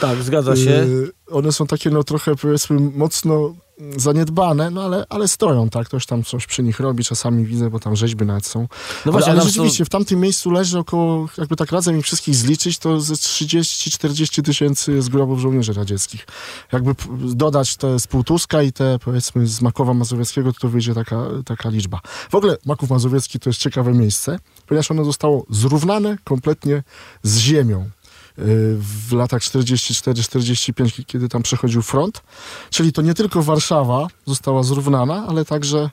Tak, 0.00 0.22
zgadza 0.22 0.56
się. 0.56 0.70
Y, 0.70 1.12
one 1.30 1.52
są 1.52 1.66
takie, 1.66 1.90
no 1.90 2.04
trochę 2.04 2.36
powiedzmy 2.36 2.80
mocno 2.80 3.54
zaniedbane, 3.96 4.70
no 4.70 4.82
ale, 4.82 5.06
ale 5.08 5.28
stoją, 5.28 5.70
tak? 5.70 5.86
Ktoś 5.86 6.06
tam 6.06 6.24
coś 6.24 6.46
przy 6.46 6.62
nich 6.62 6.80
robi, 6.80 7.04
czasami 7.04 7.44
widzę, 7.44 7.70
bo 7.70 7.80
tam 7.80 7.96
rzeźby 7.96 8.24
nawet 8.24 8.46
są. 8.46 8.60
No 8.60 8.68
ale 9.04 9.12
właśnie, 9.12 9.32
ale 9.32 9.42
rzeczywiście, 9.42 9.84
w 9.84 9.88
tamtym 9.88 10.20
miejscu 10.20 10.50
leży 10.50 10.78
około, 10.78 11.28
jakby 11.38 11.56
tak 11.56 11.72
razem 11.72 11.98
ich 11.98 12.04
wszystkich 12.04 12.34
zliczyć, 12.34 12.78
to 12.78 13.00
ze 13.00 13.14
30-40 13.14 14.42
tysięcy 14.42 14.92
jest 14.92 15.08
grobów 15.08 15.40
żołnierzy 15.40 15.72
radzieckich. 15.72 16.26
Jakby 16.72 16.94
dodać 17.34 17.76
te 17.76 18.00
z 18.00 18.06
Półtuska 18.06 18.62
i 18.62 18.72
te, 18.72 18.98
powiedzmy, 19.04 19.46
z 19.46 19.62
Makowa 19.62 19.94
Mazowieckiego, 19.94 20.52
to, 20.52 20.60
to 20.60 20.68
wyjdzie 20.68 20.94
taka, 20.94 21.24
taka 21.44 21.68
liczba. 21.68 22.00
W 22.30 22.34
ogóle 22.34 22.56
Maków 22.66 22.90
Mazowiecki 22.90 23.40
to 23.40 23.50
jest 23.50 23.60
ciekawe 23.60 23.92
miejsce, 23.92 24.38
ponieważ 24.66 24.90
ono 24.90 25.04
zostało 25.04 25.46
zrównane 25.50 26.18
kompletnie 26.24 26.82
z 27.22 27.38
ziemią 27.38 27.90
w 28.36 29.12
latach 29.12 29.42
44-45, 29.42 31.04
kiedy 31.06 31.28
tam 31.28 31.42
przechodził 31.42 31.82
front. 31.82 32.22
Czyli 32.70 32.92
to 32.92 33.02
nie 33.02 33.14
tylko 33.14 33.42
Warszawa 33.42 34.06
została 34.26 34.62
zrównana, 34.62 35.26
ale 35.28 35.44
także, 35.44 35.90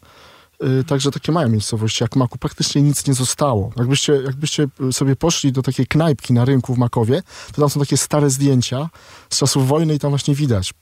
y, 0.63 0.83
także 0.83 1.11
takie 1.11 1.31
małe 1.31 1.49
miejscowości 1.49 2.03
jak 2.03 2.15
Maku. 2.15 2.37
Praktycznie 2.37 2.81
nic 2.81 3.07
nie 3.07 3.13
zostało. 3.13 3.71
Jakbyście, 3.77 4.13
jakbyście 4.13 4.67
sobie 4.91 5.15
poszli 5.15 5.51
do 5.51 5.61
takiej 5.61 5.87
knajpki 5.87 6.33
na 6.33 6.45
rynku 6.45 6.75
w 6.75 6.77
Makowie, 6.77 7.23
to 7.53 7.61
tam 7.61 7.69
są 7.69 7.79
takie 7.79 7.97
stare 7.97 8.29
zdjęcia 8.29 8.89
z 9.29 9.37
czasów 9.37 9.67
wojny 9.67 9.93
i 9.93 9.99
tam 9.99 10.09
właśnie 10.11 10.35
widać 10.35 10.73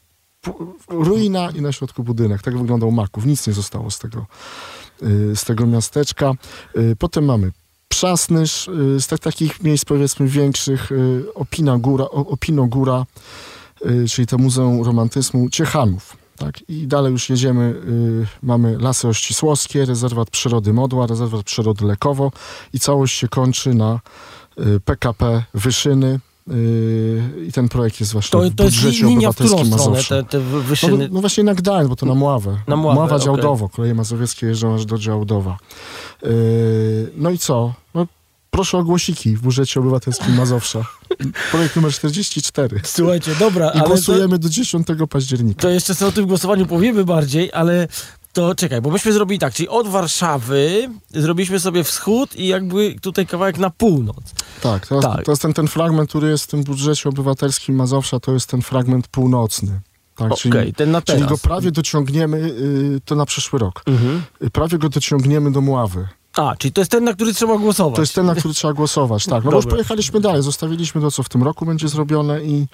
ruina 0.88 1.52
i 1.52 1.62
na 1.62 1.72
środku 1.72 2.04
budynek. 2.04 2.42
Tak 2.42 2.58
wyglądał 2.58 2.92
Maków. 2.92 3.26
Nic 3.26 3.48
nie 3.48 3.54
zostało 3.54 3.92
z 3.92 4.00
tego, 4.00 4.26
y, 5.04 5.36
z 5.36 5.46
tego 5.46 5.68
miasteczka. 5.68 6.32
Y, 6.78 6.96
Potem 7.00 7.26
mamy 7.26 7.52
Przasnysz, 8.00 8.68
y, 8.68 9.02
z 9.02 9.08
tak, 9.08 9.20
takich 9.20 9.64
miejsc 9.64 9.86
powiedzmy 9.86 10.28
większych, 10.28 10.92
y, 10.92 11.24
Opina 11.36 11.78
Góra, 11.78 12.06
Opino 12.06 12.66
Góra, 12.66 13.06
y, 13.86 14.08
czyli 14.08 14.28
to 14.28 14.38
Muzeum 14.38 14.84
Romantyzmu 14.84 15.50
Ciechanów. 15.50 16.18
Tak? 16.38 16.70
I 16.70 16.88
dalej 16.88 17.12
już 17.12 17.30
jedziemy, 17.30 17.62
y, 17.62 18.28
mamy 18.44 18.78
Lasy 18.78 19.08
Ościsłowskie, 19.08 19.86
Rezerwat 19.86 20.30
Przyrody 20.30 20.74
Modła, 20.74 21.08
Rezerwat 21.08 21.44
Przyrody 21.44 21.86
Lekowo 21.86 22.32
i 22.74 22.80
całość 22.80 23.18
się 23.18 23.28
kończy 23.28 23.74
na 23.74 24.00
y, 24.60 24.80
PKP 24.80 25.44
Wyszyny 25.54 26.20
i 27.48 27.52
ten 27.52 27.70
projekt 27.70 28.00
jest 28.00 28.14
właśnie 28.14 28.32
To, 28.32 28.50
w 28.50 28.56
to 28.56 28.64
jest 28.64 28.76
budżecie 28.76 29.06
linia 29.06 29.32
w 29.32 29.36
którą 29.36 29.60
obywatelskim 29.60 30.04
stronę, 30.04 30.24
te, 30.24 30.40
No, 30.98 30.98
no 31.12 31.22
właśnie 31.22 31.44
na 31.44 31.56
Gdańsk, 31.56 31.90
bo 31.90 31.96
to 31.96 32.06
na 32.06 32.16
Mławę. 32.16 32.58
Na 32.68 32.76
Mławę, 32.76 33.00
Mława. 33.00 33.20
Działdowo, 33.20 33.70
koleje 33.70 33.96
mazowieckie 33.96 34.48
jeżdżą 34.48 34.76
aż 34.76 34.86
do 34.86 34.98
Działdowa. 34.98 35.58
Yy, 36.24 37.12
no 37.16 37.30
i 37.30 37.38
co? 37.38 37.74
No, 37.96 38.08
proszę 38.52 38.78
o 38.78 38.84
głosiki 38.84 39.36
w 39.36 39.42
budżecie 39.42 39.80
obywatelskim 39.80 40.36
Mazowsza. 40.36 40.86
Projekt 41.52 41.76
numer 41.76 41.92
44. 41.92 42.82
Słuchajcie, 42.84 43.32
dobra, 43.40 43.68
I 43.68 43.72
ale 43.72 43.82
to, 43.82 43.88
głosujemy 43.88 44.40
do 44.40 44.50
10 44.50 44.88
października. 45.10 45.62
to 45.62 45.70
jeszcze 45.70 45.96
sobie 45.96 46.10
o 46.10 46.12
tym 46.12 46.28
głosowaniu 46.28 46.66
powiemy 46.66 47.06
bardziej, 47.06 47.52
ale 47.54 47.88
to 48.34 48.56
czekaj, 48.56 48.82
bo 48.82 48.90
myśmy 48.90 49.14
zrobili 49.14 49.40
tak, 49.40 49.54
czyli 49.54 49.70
od 49.70 49.88
Warszawy 49.88 50.90
zrobiliśmy 51.10 51.60
sobie 51.60 51.84
wschód 51.84 52.36
i 52.36 52.48
jakby 52.48 52.96
tutaj 53.02 53.28
kawałek 53.28 53.58
na 53.58 53.70
północ. 53.70 54.34
Tak, 54.62 54.88
to, 54.88 55.00
Tak. 55.00 55.26
to 55.26 55.32
jest 55.32 55.42
ten, 55.42 55.54
ten 55.54 55.68
fragment, 55.68 56.10
który 56.10 56.30
jest 56.30 56.44
w 56.44 56.48
tym 56.48 56.64
budżecie 56.64 57.10
obywatelskim 57.10 57.76
Mazowsza, 57.76 58.20
to 58.20 58.34
jest 58.34 58.50
ten 58.50 58.62
fragment 58.62 59.08
północny. 59.08 59.80
Tak, 60.16 60.32
Okej, 60.32 60.52
czyli, 60.52 60.74
ten 60.74 60.92
na 60.92 61.02
teraz. 61.02 61.20
czyli 61.20 61.30
go 61.30 61.38
prawie 61.38 61.72
dociągniemy, 61.72 62.40
yy, 62.40 63.00
to 63.06 63.16
na 63.16 63.26
przyszły 63.26 63.60
rok. 63.60 63.84
Mhm. 63.86 64.22
Yy, 64.42 64.50
prawie 64.50 64.78
go 64.78 64.90
dociągniemy 64.90 65.52
do 65.52 65.62
Mławy. 65.62 66.08
A, 66.40 66.56
czyli 66.56 66.72
to 66.72 66.82
jest 66.82 66.92
ten, 66.92 67.04
na 67.04 67.14
który 67.14 67.34
trzeba 67.34 67.58
głosować. 67.58 67.96
To 67.96 68.02
jest 68.02 68.16
ten, 68.16 68.26
na 68.26 68.36
który 68.36 68.54
trzeba 68.54 68.74
głosować, 68.74 69.26
tak. 69.26 69.44
No 69.44 69.52
bo 69.52 69.58
już 69.58 69.66
pojechaliśmy 69.66 70.20
dalej, 70.20 70.44
zostawiliśmy 70.44 71.02
to, 71.02 71.12
co 71.12 71.24
w 71.24 71.30
tym 71.30 71.44
roku 71.44 71.66
będzie 71.66 71.88
zrobione 71.88 72.44
i, 72.44 72.68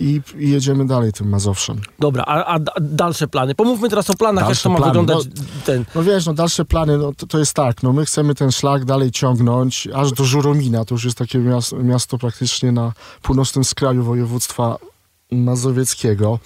i, 0.00 0.20
i 0.38 0.50
jedziemy 0.50 0.86
dalej 0.86 1.12
tym 1.12 1.28
Mazowszem. 1.28 1.80
Dobra, 1.98 2.24
a, 2.26 2.44
a 2.44 2.58
da- 2.58 2.72
dalsze 2.80 3.28
plany? 3.28 3.54
Pomówmy 3.54 3.88
teraz 3.88 4.10
o 4.10 4.14
planach, 4.14 4.42
jak 4.42 4.48
Dalsze 4.48 4.62
to 4.62 4.70
ma 4.70 4.76
plany, 4.76 4.92
wyglądać 4.92 5.26
ten... 5.64 5.84
No 5.94 6.02
wiesz, 6.02 6.26
no 6.26 6.34
dalsze 6.34 6.64
plany, 6.64 6.98
no 6.98 7.12
to, 7.12 7.26
to 7.26 7.38
jest 7.38 7.54
tak, 7.54 7.82
no 7.82 7.92
my 7.92 8.04
chcemy 8.04 8.34
ten 8.34 8.52
szlak 8.52 8.84
dalej 8.84 9.10
ciągnąć 9.10 9.88
aż 9.94 10.12
do 10.12 10.24
Żuromina, 10.24 10.84
to 10.84 10.94
już 10.94 11.04
jest 11.04 11.18
takie 11.18 11.38
miasto, 11.38 11.76
miasto 11.76 12.18
praktycznie 12.18 12.72
na 12.72 12.92
północnym 13.22 13.64
skraju 13.64 14.04
województwa 14.04 14.76
Mazowieckiego. 15.32 16.38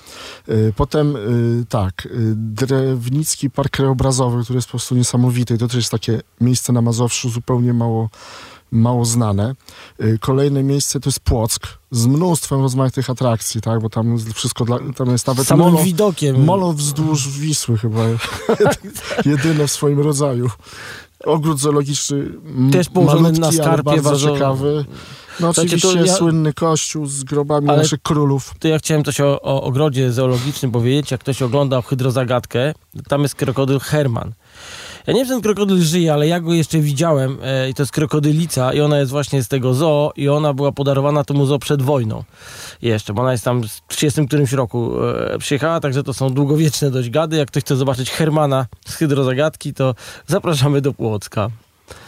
Y, 0.49 0.73
Potem 0.77 1.17
y, 1.17 1.65
tak, 1.69 2.07
y, 2.07 2.11
Drewnicki 2.37 3.51
Park 3.51 3.71
Krajobrazowy, 3.71 4.45
który 4.45 4.57
jest 4.57 4.69
po 4.69 4.71
prostu 4.71 4.95
niesamowity. 4.95 5.59
To 5.59 5.67
też 5.67 5.77
jest 5.77 5.91
takie 5.91 6.21
miejsce 6.41 6.73
na 6.73 6.83
Mazowszu 6.83 7.31
zupełnie 7.31 7.73
mało, 7.73 8.09
mało 8.73 9.05
znane. 9.05 9.55
Kolejne 10.21 10.63
miejsce 10.63 11.01
to 11.01 11.09
jest 11.11 11.21
Płock 11.21 11.67
z 11.91 12.07
mnóstwem 12.07 12.61
rozmaitych 12.61 13.11
atrakcji, 13.11 13.61
tak, 13.61 13.81
bo 13.81 13.91
tam 13.91 14.19
wszystko 14.35 14.65
dla, 14.65 14.79
tam 14.97 15.11
jest 15.11 15.27
nawet 15.27 15.47
Samym 15.47 15.67
molo, 15.73 15.85
widokiem. 15.85 16.45
molo 16.45 16.73
wzdłuż 16.73 17.29
Wisły 17.29 17.79
chyba. 17.79 18.01
Jedyne 19.25 19.67
w 19.67 19.71
swoim 19.71 20.01
rodzaju. 20.01 20.51
Ogród 21.25 21.61
zoologiczny 21.61 22.25
Też 22.73 22.89
położony 22.89 23.33
na 23.33 23.53
skarpie, 23.53 23.83
bardzo, 23.83 24.03
bardzo- 24.11 24.33
ciekawy. 24.33 24.85
No 25.41 25.55
Słuchajcie, 25.55 25.79
to 25.81 25.89
oczywiście 25.89 26.13
ja- 26.13 26.19
słynny 26.19 26.53
kościół 26.53 27.07
z 27.07 27.25
grobami 27.25 27.69
Ale- 27.69 27.79
naszych 27.79 28.03
królów. 28.03 28.55
To 28.59 28.69
ja 28.69 28.79
chciałem 28.79 29.05
coś 29.05 29.21
o, 29.21 29.43
o 29.43 29.63
ogrodzie 29.63 30.13
zoologicznym 30.13 30.73
powiedzieć. 30.73 31.11
Jak 31.11 31.21
ktoś 31.21 31.43
oglądał 31.43 31.83
Hydrozagadkę, 31.83 32.73
tam 33.09 33.23
jest 33.23 33.35
krokodyl 33.35 33.79
Herman. 33.81 34.33
Ja 35.07 35.13
nie 35.13 35.19
wiem, 35.21 35.27
czy 35.27 35.33
ten 35.33 35.43
krokodyl 35.43 35.81
żyje, 35.83 36.13
ale 36.13 36.29
ja 36.29 36.41
go 36.41 36.55
jeszcze 36.55 36.79
widziałem 36.79 37.39
e, 37.43 37.69
i 37.71 37.75
to 37.75 37.83
jest 37.83 37.93
krokodylica 37.93 38.73
i 38.73 38.81
ona 38.81 38.99
jest 38.99 39.11
właśnie 39.11 39.43
z 39.43 39.49
tego 39.49 39.75
zoo 39.75 40.13
i 40.17 40.29
ona 40.29 40.55
była 40.55 40.73
podarowana 40.73 41.25
temu 41.25 41.47
zoo 41.47 41.59
przed 41.59 41.83
wojną 41.83 42.25
jeszcze, 42.83 43.13
bo 43.15 43.23
ona 43.23 43.33
jest 43.33 43.45
tam 43.45 43.63
w 43.63 43.95
30 43.95 44.27
którymś 44.27 44.53
roku 44.53 44.93
e, 45.05 45.39
przyjechała, 45.39 45.81
także 45.81 46.03
to 46.03 46.15
są 46.15 46.31
długowieczne 46.31 46.91
dość 46.91 47.11
gady. 47.11 47.37
Jak 47.37 47.49
ktoś 47.49 47.63
chce 47.63 47.77
zobaczyć 47.77 48.11
Hermana 48.11 48.67
z 48.87 48.95
Hydrozagadki, 48.95 49.75
to 49.75 49.95
zapraszamy 50.27 50.81
do 50.81 50.93
Płocka. 50.93 51.51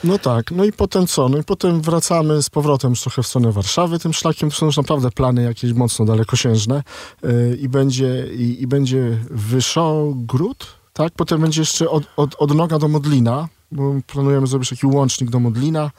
No 0.05 0.19
tak, 0.19 0.51
no 0.51 0.65
i 0.65 0.73
potem 0.73 1.07
co? 1.07 1.29
No 1.29 1.39
i 1.39 1.45
potem 1.45 1.81
wracamy 1.83 2.43
z 2.43 2.51
powrotem 2.51 2.95
trochę 2.95 3.23
w 3.23 3.27
stronę 3.27 3.53
Warszawy 3.53 3.99
tym 3.99 4.13
szlakiem. 4.13 4.51
To 4.51 4.57
są 4.57 4.67
już 4.67 4.77
naprawdę 4.77 5.11
plany 5.11 5.43
jakieś 5.43 5.73
mocno 5.73 6.05
dalekosiężne. 6.05 6.83
Yy, 7.23 7.59
I 7.61 7.69
będzie, 7.69 8.27
i, 8.35 8.63
i 8.63 8.67
będzie 8.67 9.19
Wyszogród, 9.31 10.67
tak? 10.93 11.13
Potem 11.17 11.41
będzie 11.41 11.61
jeszcze 11.61 11.91
od, 11.91 12.05
od, 12.17 12.35
od 12.39 12.55
Noga 12.55 12.79
do 12.79 12.89
Modlina, 12.89 13.49
bo 13.73 13.95
planujemy 14.07 14.47
zrobić 14.47 14.69
taki 14.71 14.87
łącznik 14.87 15.31
do 15.31 15.41
Modlina. 15.41 15.91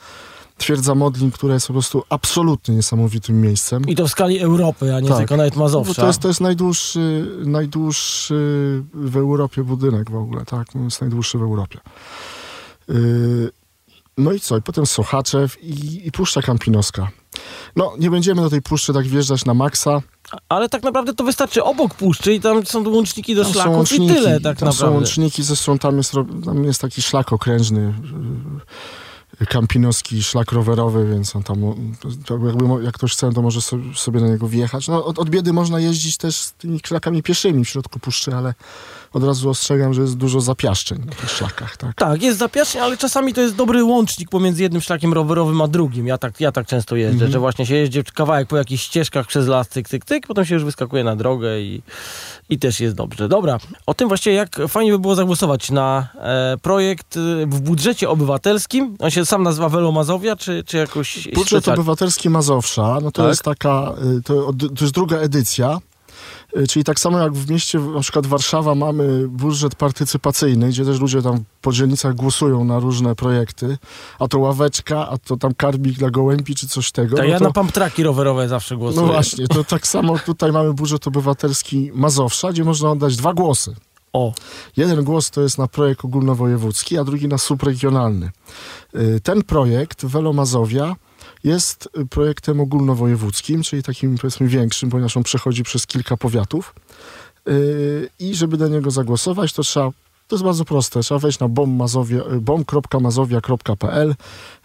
Twierdza 0.58 0.96
Modlin, 0.96 1.32
która 1.32 1.54
jest 1.54 1.68
po 1.68 1.74
prostu 1.74 2.04
absolutnie 2.10 2.76
niesamowitym 2.76 3.42
miejscem. 3.42 3.84
I 3.88 3.96
to 3.96 4.08
w 4.08 4.12
skali 4.12 4.40
Europy, 4.40 4.96
a 4.96 5.00
nie 5.00 5.10
Tak. 5.10 5.18
tylko 5.18 5.38
nawet 5.38 5.54
Bo 5.56 5.60
Mazowsza. 5.60 6.02
to 6.02 6.08
jest, 6.08 6.20
to 6.20 6.28
jest 6.28 6.42
najdłuższy, 6.42 7.32
najdłuższy 7.46 8.84
w 8.94 9.18
Europie 9.18 9.64
budynek 9.64 10.12
w 10.12 10.16
ogóle, 10.16 10.46
tak? 10.46 10.76
No, 10.76 10.84
jest 10.84 11.02
najdłuższy 11.02 11.38
w 11.38 11.42
Europie. 11.42 11.80
Yy, 12.88 13.52
no 14.20 14.34
i 14.34 14.40
co? 14.40 14.58
I 14.58 14.62
potem 14.62 14.86
Sochaczew 14.86 15.64
i, 15.64 16.08
i 16.08 16.12
Puszcza 16.12 16.42
Kampinoska. 16.42 17.08
No, 17.76 17.94
nie 18.00 18.10
będziemy 18.10 18.42
do 18.42 18.50
tej 18.50 18.62
puszczy 18.62 18.94
tak 18.94 19.08
wjeżdżać 19.08 19.46
na 19.46 19.54
maksa. 19.54 20.02
Ale 20.50 20.70
tak 20.70 20.84
naprawdę 20.84 21.14
to 21.14 21.24
wystarczy 21.24 21.64
obok 21.64 21.94
puszczy 21.94 22.34
i 22.34 22.40
tam 22.40 22.66
są 22.66 22.90
łączniki 22.90 23.36
do 23.36 23.44
Tam 23.44 23.54
szlaków 23.54 23.76
łączniki, 23.76 24.06
i 24.06 24.16
tyle 24.16 24.42
tak 24.42 24.42
tam 24.42 24.68
naprawdę. 24.68 24.74
są 24.74 24.92
łączniki, 24.92 25.44
zresztą 25.44 25.80
tam 25.80 25.98
jest, 25.98 26.14
tam 26.46 26.64
jest 26.64 26.82
taki 26.82 27.02
szlak 27.02 27.34
okrężny, 27.34 27.94
kampinoski 29.50 30.24
szlak 30.24 30.52
rowerowy, 30.52 31.10
więc 31.10 31.36
on 31.36 31.44
tam, 31.44 31.62
jakby, 32.48 32.84
jak 32.84 32.94
ktoś 32.94 33.14
chce, 33.14 33.32
to 33.34 33.42
może 33.42 33.62
so- 33.62 33.78
sobie 33.96 34.20
na 34.22 34.28
niego 34.28 34.48
wjechać. 34.48 34.88
No, 34.88 35.06
od, 35.06 35.20
od 35.20 35.30
biedy 35.30 35.54
można 35.54 35.80
jeździć 35.80 36.18
też 36.18 36.36
z 36.36 36.54
tymi 36.54 36.80
szlakami 36.86 37.24
pieszymi 37.24 37.66
w 37.66 37.70
środku 37.70 38.00
puszczy, 38.00 38.36
ale 38.36 38.54
od 39.14 39.24
razu 39.24 39.50
ostrzegam, 39.50 39.94
że 39.94 40.02
jest 40.02 40.18
dużo 40.18 40.42
zapiaszczeń 40.42 41.00
na 41.06 41.12
tych 41.12 41.30
szlakach, 41.32 41.78
tak? 41.78 41.96
Tak, 41.96 42.22
jest 42.22 42.40
zapiaszczenie, 42.40 42.84
ale 42.84 42.98
czasami 42.98 43.34
to 43.34 43.42
jest 43.42 43.56
dobry 43.56 43.84
łącznik 43.84 44.30
pomiędzy 44.30 44.64
jednym 44.64 44.82
szlakiem 44.82 45.14
rowerowym 45.14 45.62
a 45.62 45.68
drugim. 45.68 46.08
Ja 46.08 46.18
tak, 46.18 46.40
ja 46.42 46.52
tak 46.52 46.68
często 46.68 46.96
jeżdżę, 46.96 47.14
Mhm. 47.14 47.32
że 47.32 47.40
właśnie 47.40 47.66
się 47.66 47.76
jeździ 47.76 48.04
kawałek 48.04 48.48
po 48.48 48.58
jakichś 48.58 48.84
ścieżkach 48.84 49.28
przez 49.28 49.48
las, 49.48 49.68
tyk, 49.70 49.90
tyk, 49.90 50.06
tyk, 50.06 50.28
potem 50.28 50.46
się 50.46 50.54
już 50.56 50.64
wyskakuje 50.64 51.04
na 51.04 51.16
drogę 51.16 51.62
i, 51.62 51.82
i 52.50 52.60
też 52.60 52.80
jest 52.80 52.96
dobrze. 52.96 53.28
Dobra, 53.30 53.58
o 53.86 53.94
tym 53.94 54.08
właśnie 54.08 54.34
jak 54.34 54.50
fajnie 54.68 54.92
by 54.92 55.00
było 55.00 55.16
zagłosować 55.16 55.72
na 55.72 56.08
e, 56.16 56.58
projekt 56.62 57.18
e, 57.18 57.46
w 57.46 57.62
budżecie 57.62 58.10
obywatelskim. 58.10 58.96
On 59.00 59.12
się 59.12 59.19
sam 59.26 59.44
nazywa 59.44 59.70
Velo 59.70 59.92
Mazowia, 59.92 60.36
czy, 60.36 60.64
czy 60.64 60.78
jakoś... 60.78 61.28
Budżet 61.36 61.68
Obywatelski 61.68 62.30
Mazowsza, 62.30 62.98
no 63.04 63.12
to 63.12 63.22
Tak. 63.22 63.30
jest 63.30 63.44
taka, 63.44 63.94
y, 64.18 64.22
to, 64.22 64.54
to 64.78 64.84
jest 64.84 64.94
druga 64.94 65.18
edycja, 65.18 65.78
y, 66.58 66.68
czyli 66.68 66.84
tak 66.84 67.00
samo 67.00 67.20
jak 67.20 67.34
w 67.34 67.50
mieście, 67.52 67.80
na 67.80 68.00
przykład 68.00 68.26
Warszawa 68.28 68.76
mamy 68.76 69.28
budżet 69.28 69.76
partycypacyjny, 69.76 70.70
gdzie 70.70 70.86
też 70.86 71.00
ludzie 71.00 71.22
tam 71.22 71.44
po 71.62 71.72
dzielnicach 71.72 72.16
głosują 72.16 72.64
na 72.64 72.80
różne 72.80 73.16
projekty, 73.16 73.78
a 74.20 74.28
to 74.28 74.40
ławeczka, 74.40 75.10
a 75.10 75.18
to 75.18 75.38
tam 75.38 75.54
karbik 75.54 75.98
dla 75.98 76.10
gołębi, 76.10 76.56
czy 76.56 76.68
coś 76.68 76.92
tego. 76.92 77.16
Tak, 77.16 77.26
no 77.26 77.32
ja 77.32 77.40
to, 77.40 77.44
na 77.46 77.52
pump 77.52 77.72
traki 77.72 78.04
rowerowe 78.04 78.48
zawsze 78.48 78.78
głosuję. 78.78 79.08
No 79.08 79.14
właśnie, 79.14 79.48
to 79.48 79.64
tak 79.64 79.88
samo 79.88 80.20
tutaj 80.20 80.52
mamy 80.52 80.74
budżet 80.74 81.08
obywatelski 81.08 81.92
Mazowsza, 81.94 82.52
gdzie 82.52 82.64
można 82.64 82.92
oddać 82.92 83.16
dwa 83.16 83.34
głosy. 83.34 83.76
O, 84.14 84.34
Jeden 84.78 85.04
głos 85.04 85.30
to 85.32 85.42
jest 85.42 85.58
na 85.58 85.68
projekt 85.68 86.06
ogólnowojewódzki, 86.06 86.98
a 86.98 87.04
drugi 87.04 87.28
na 87.28 87.38
subregionalny. 87.38 88.32
Y, 88.96 89.20
Ten 89.24 89.44
projekt 89.44 90.06
Velo 90.06 90.34
Mazowia 90.34 90.96
jest 91.44 91.90
projektem 92.10 92.60
ogólnowojewódzkim, 92.60 93.64
czyli 93.64 93.84
takim 93.84 94.18
powiedzmy 94.18 94.48
większym, 94.48 94.90
ponieważ 94.90 95.18
on 95.18 95.24
przechodzi 95.24 95.64
przez 95.64 95.88
kilka 95.88 96.18
powiatów. 96.18 96.76
Y, 97.48 98.10
I 98.20 98.36
żeby 98.36 98.58
do 98.58 98.68
niego 98.68 98.92
zagłosować, 98.92 99.54
to 99.54 99.64
trzeba, 99.64 99.92
to 100.28 100.36
jest 100.36 100.44
bardzo 100.44 100.66
proste, 100.66 101.00
trzeba 101.02 101.20
wejść 101.20 101.40
na 101.40 101.48
bombmazowia- 101.50 102.34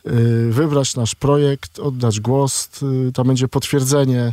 y, 0.07 0.52
wybrać 0.52 0.96
nasz 0.96 1.14
projekt, 1.14 1.78
oddać 1.78 2.20
głos, 2.20 2.68
tam 3.14 3.26
będzie 3.26 3.48
potwierdzenie 3.48 4.33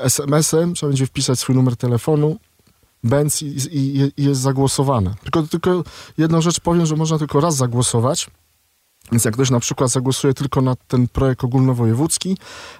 SMS-em, 0.00 0.74
trzeba 0.74 0.90
będzie 0.90 1.06
wpisać 1.06 1.38
swój 1.38 1.54
numer 1.56 1.76
telefonu, 1.76 2.36
Benz 3.08 3.42
i, 3.42 3.56
i, 3.70 4.12
i 4.16 4.24
jest 4.24 4.40
zagłosowane. 4.40 5.14
Tylko, 5.22 5.42
tylko 5.42 5.84
jedną 6.18 6.40
rzecz 6.40 6.60
powiem, 6.60 6.86
że 6.86 6.96
można 6.96 7.18
tylko 7.18 7.40
raz 7.40 7.56
zagłosować. 7.56 8.30
Więc 9.12 9.24
jak 9.24 9.34
ktoś 9.34 9.50
na 9.50 9.60
przykład 9.60 9.90
zagłosuje 9.90 10.34
tylko 10.34 10.60
na 10.60 10.76
ten 10.88 11.08
projekt 11.08 11.44
ogólnowojewódzki, 11.44 12.36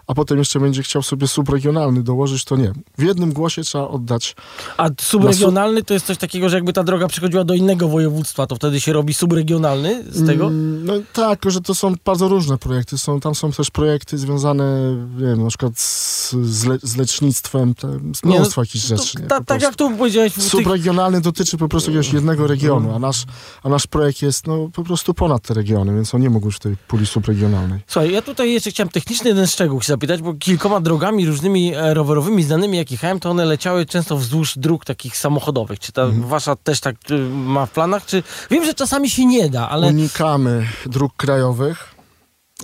a 0.07 0.15
potem 0.15 0.39
jeszcze 0.39 0.61
będzie 0.61 0.83
chciał 0.83 1.03
sobie 1.03 1.29
subregionalny 1.29 2.03
dołożyć, 2.03 2.45
to 2.45 2.57
nie. 2.57 2.73
W 2.99 3.03
jednym 3.03 3.33
głosie 3.33 3.63
trzeba 3.63 3.89
oddać. 3.89 4.37
a 4.77 4.89
subregionalny 5.01 5.83
to 5.83 5.95
jest 5.95 6.07
coś 6.07 6.19
takiego, 6.19 6.49
że 6.49 6.57
jakby 6.57 6.73
ta 6.73 6.85
droga 6.85 7.09
przechodziła 7.09 7.45
do 7.45 7.55
innego 7.55 7.89
województwa, 7.89 8.47
to 8.47 8.57
wtedy 8.57 8.81
się 8.81 8.93
robi 8.93 9.15
subregionalny 9.15 10.05
z 10.09 10.27
tego? 10.27 10.47
Mm, 10.47 10.87
No 10.87 10.93
tak, 11.13 11.43
że 11.47 11.61
to 11.61 11.75
są 11.75 11.95
bardzo 12.05 12.29
różne 12.29 12.59
projekty. 12.59 12.99
Są, 12.99 13.21
tam 13.21 13.35
są 13.35 13.53
też 13.53 13.71
projekty 13.71 14.19
związane, 14.19 14.97
nie 15.19 15.27
wiem, 15.27 15.43
na 15.43 15.49
przykład 15.49 15.79
z, 15.79 16.33
z, 16.33 16.65
le, 16.65 16.79
z 16.83 16.97
lecznictwem, 16.97 17.75
te, 17.75 17.99
z 18.15 18.25
no, 18.25 18.35
mnóstwo 18.35 18.63
jakichś 18.63 18.85
rzeczy. 18.85 19.19
ta, 19.19 19.29
tak 19.29 19.45
prostu. 19.45 19.65
jak 19.65 19.77
tu 19.77 19.97
powiedziałeś, 19.97 20.33
w 20.33 20.35
tych, 20.35 20.45
Subregionalny 20.45 21.21
dotyczy 21.21 21.57
po 21.57 21.69
prostu 21.69 21.91
jakiegoś 21.91 22.13
jednego 22.13 22.47
regionu, 22.47 22.95
a 22.95 22.99
nasz, 22.99 23.25
a 23.63 23.69
nasz 23.69 23.87
projekt 23.87 24.23
jest 24.23 24.47
no, 24.47 24.69
po 24.73 24.85
prostu 24.85 25.15
ponad 25.15 25.43
te 25.43 25.55
regiony, 25.55 25.95
więc 25.95 26.15
on 26.17 26.23
nie 26.23 26.31
mógł 26.31 26.47
już 26.47 26.59
tej 26.59 26.77
puli 26.89 27.07
subregionalnej. 27.07 27.81
Słuchaj, 27.87 28.13
ja 28.13 28.23
tutaj 28.23 28.53
jeszcze 28.53 28.71
chciałem 28.71 28.89
techniczny 28.89 29.29
jeden 29.29 29.47
szczegół 29.47 29.83
zapytać, 29.83 30.23
bo 30.23 30.35
kilkoma 30.35 30.81
drogami 30.81 31.27
różnymi 31.27 31.75
e, 31.75 31.95
rowerowymi 31.95 32.43
znanymi 32.43 32.79
jak 32.79 32.91
jechałem, 32.91 33.21
to 33.21 33.31
one 33.31 33.45
leciały 33.45 33.87
często 33.87 34.17
wzdłuż 34.17 34.59
dróg 34.59 34.85
takich 34.85 35.17
samochodowych. 35.17 35.79
Czy 35.79 35.93
ta 35.93 36.03
Mhm. 36.03 36.23
wasza 36.29 36.57
też 36.57 36.81
tak 36.81 36.97
y, 37.11 37.19
ma 37.29 37.67
w 37.67 37.71
planach? 37.71 38.07
Czy 38.07 38.23
Wiem, 38.51 38.65
że 38.65 38.75
czasami 38.75 39.11
się 39.11 39.27
nie 39.27 39.51
da, 39.51 39.69
ale 39.69 39.87
Unikamy 39.87 40.67
dróg 40.87 41.13
krajowych. 41.17 41.95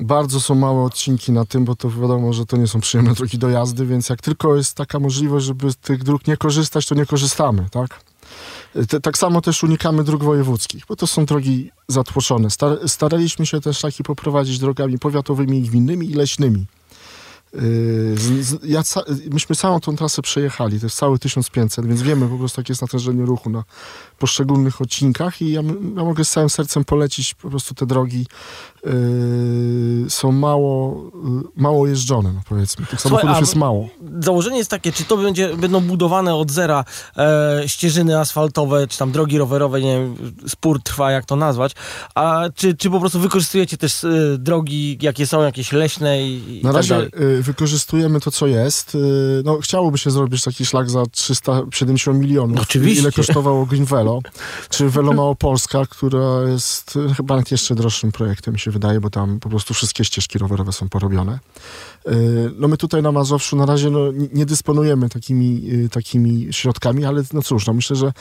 Bardzo 0.01 0.41
są 0.41 0.55
małe 0.55 0.83
odcinki 0.85 1.33
na 1.33 1.45
tym, 1.45 1.65
bo 1.65 1.75
to 1.77 1.91
wiadomo, 1.91 2.33
że 2.33 2.47
to 2.47 2.57
nie 2.57 2.67
są 2.67 2.81
przyjemne 2.81 3.15
drogi 3.15 3.39
do 3.39 3.49
jazdy, 3.49 3.87
więc 3.87 4.09
jak 4.09 4.21
tylko 4.21 4.57
jest 4.57 4.75
taka 4.75 4.99
możliwość, 4.99 5.47
żeby 5.47 5.73
z 5.73 5.77
tych 5.77 6.03
dróg 6.05 6.27
nie 6.27 6.37
korzystać, 6.37 6.87
to 6.87 6.95
nie 6.95 7.07
korzystamy, 7.07 7.67
tak? 7.71 8.01
Tak 9.03 9.19
samo 9.19 9.41
też 9.41 9.63
unikamy 9.63 10.05
dróg 10.05 10.25
wojewódzkich, 10.25 10.85
bo 10.89 10.97
to 10.97 11.07
są 11.07 11.25
drogi 11.25 11.71
zatłoczone. 11.89 12.51
Star, 12.51 12.89
staraliśmy 12.89 13.47
się 13.47 13.61
też 13.61 13.81
taki 13.81 14.03
poprowadzić 14.03 14.59
drogami 14.59 14.99
powiatowymi, 14.99 15.63
gminnymi 15.63 16.11
i 16.11 16.15
leśnymi. 16.15 16.67
Yy, 17.55 17.61
z, 18.19 18.47
z, 18.47 18.65
ja 18.65 18.83
ca, 18.83 19.03
myśmy 19.31 19.57
całą 19.57 19.81
tą 19.81 19.97
trasę 19.97 20.23
przejechali, 20.23 20.81
to 20.81 20.87
jest 20.87 20.97
cały 20.97 21.19
1500, 21.19 21.87
więc 21.87 22.03
wiemy 22.03 22.29
po 22.29 22.39
prostu, 22.39 22.61
jakie 22.61 22.71
jest 22.73 22.83
natężenie 22.83 23.25
ruchu 23.25 23.51
na 23.51 23.65
poszczególnych 24.19 24.81
odcinkach 24.81 25.43
i 25.43 25.53
ja, 25.53 25.63
ja 25.97 26.05
mogę 26.05 26.25
z 26.25 26.31
całym 26.31 26.51
sercem 26.51 26.85
polecić 26.85 27.35
po 27.35 27.51
prostu 27.51 27.75
te 27.75 27.87
drogi 27.87 28.27
yy, 28.85 28.91
są 30.11 30.33
mało, 30.33 31.03
yy, 31.25 31.43
mało 31.57 31.87
jeżdżone, 31.87 32.33
no 32.33 32.41
powiedzmy. 32.49 32.87
Tych 32.87 33.01
Słuchaj, 33.01 33.21
samochodów 33.21 33.37
a- 33.37 33.41
jest 33.41 33.57
mało. 33.57 33.89
Założenie 34.21 34.59
jest 34.59 34.71
takie, 34.71 34.93
czy 34.93 35.05
to 35.05 35.17
będzie, 35.17 35.57
będą 35.57 35.81
budowane 35.81 36.35
od 36.35 36.51
zera 36.51 36.85
e, 37.17 37.63
ścieżyny 37.67 38.19
asfaltowe, 38.19 38.87
czy 38.87 38.99
tam 38.99 39.13
drogi 39.13 39.39
rowerowe, 39.39 39.81
nie 39.81 39.93
wiem, 39.93 40.17
spór 40.49 40.83
trwa, 40.83 41.11
jak 41.11 41.25
to 41.25 41.37
nazwać, 41.37 41.73
a 42.15 42.45
czy, 42.55 42.75
czy 42.75 42.91
po 42.91 43.01
prostu 43.01 43.21
wykorzystujecie 43.21 43.77
też 43.77 44.05
e, 44.05 44.09
drogi, 44.39 44.99
jakie 45.03 45.27
są, 45.27 45.43
jakieś 45.43 45.73
leśne 45.73 46.23
i, 46.23 46.61
i 46.61 46.63
Na 46.63 46.73
tak 46.73 46.77
razie 46.77 47.09
y, 47.21 47.43
wykorzystujemy 47.43 48.21
to, 48.21 48.31
co 48.31 48.47
jest. 48.47 48.95
Y, 48.95 49.43
no, 49.45 49.59
chciałoby 49.61 49.99
się 49.99 50.11
zrobić 50.11 50.45
taki 50.45 50.67
szlak 50.67 50.91
za 50.91 51.07
370 51.07 52.21
milionów. 52.21 52.57
No, 52.57 52.63
oczywiście. 52.63 53.03
Ile 53.03 53.13
kosztowało 53.13 53.67
Green 53.67 53.85
Velo, 53.85 54.21
czy 54.71 54.91
Velo 54.91 55.13
Małopolska, 55.13 55.87
która 55.87 56.43
jest 56.49 56.99
chyba 57.17 57.43
jeszcze 57.51 57.75
droższym 57.75 58.13
projektem, 58.13 58.55
mi 58.55 58.61
się 58.61 58.71
wydaje, 58.71 59.01
bo 59.01 59.11
tam 59.11 59.41
po 59.41 59.49
prostu 59.49 59.75
wszystkie 59.75 60.05
ścieżki 60.05 60.39
rowerowe 60.39 60.73
są 60.73 60.89
porobione. 60.89 61.39
No 62.57 62.69
my 62.69 62.77
tutaj 62.77 63.03
na 63.03 63.13
Mazowszu 63.13 63.57
na 63.57 63.67
razie 63.67 63.91
no, 63.91 63.99
nie- 64.33 64.47
dysponujemy 64.47 65.09
takimi, 65.09 65.71
y, 65.73 65.89
takimi 65.89 66.49
środkami, 66.51 67.05
ale 67.05 67.23
no 67.33 67.43
cóż, 67.43 67.67
no 67.67 67.73
myślę, 67.73 67.97
że 67.97 68.13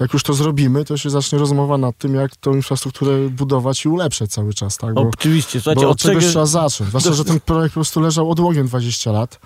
jak 0.00 0.12
już 0.12 0.22
to 0.22 0.34
zrobimy, 0.34 0.84
to 0.84 0.96
się 0.96 1.10
zacznie 1.10 1.38
rozmowa 1.38 1.78
nad 1.78 1.98
tym, 1.98 2.14
jak 2.14 2.36
tą 2.36 2.54
infrastrukturę 2.54 3.28
budować 3.28 3.84
i 3.84 3.88
ulepszać 3.88 4.30
cały 4.30 4.54
czas, 4.54 4.76
tak? 4.76 4.94
Bo, 4.94 5.10
Oczywiście, 5.14 5.60
słuchajcie, 5.60 5.82
bo 5.82 5.90
od 5.90 5.98
czegoś 5.98 6.22
czego... 6.22 6.30
trzeba 6.30 6.46
zacząć. 6.46 6.88
Zwłaszcza, 6.88 7.12
że 7.12 7.24
ten 7.24 7.40
projekt 7.50 7.74
po 7.74 7.80
prostu 7.80 8.00
leżał 8.00 8.30
odłogiem 8.30 8.66
20 8.66 9.12
lat. 9.12 9.40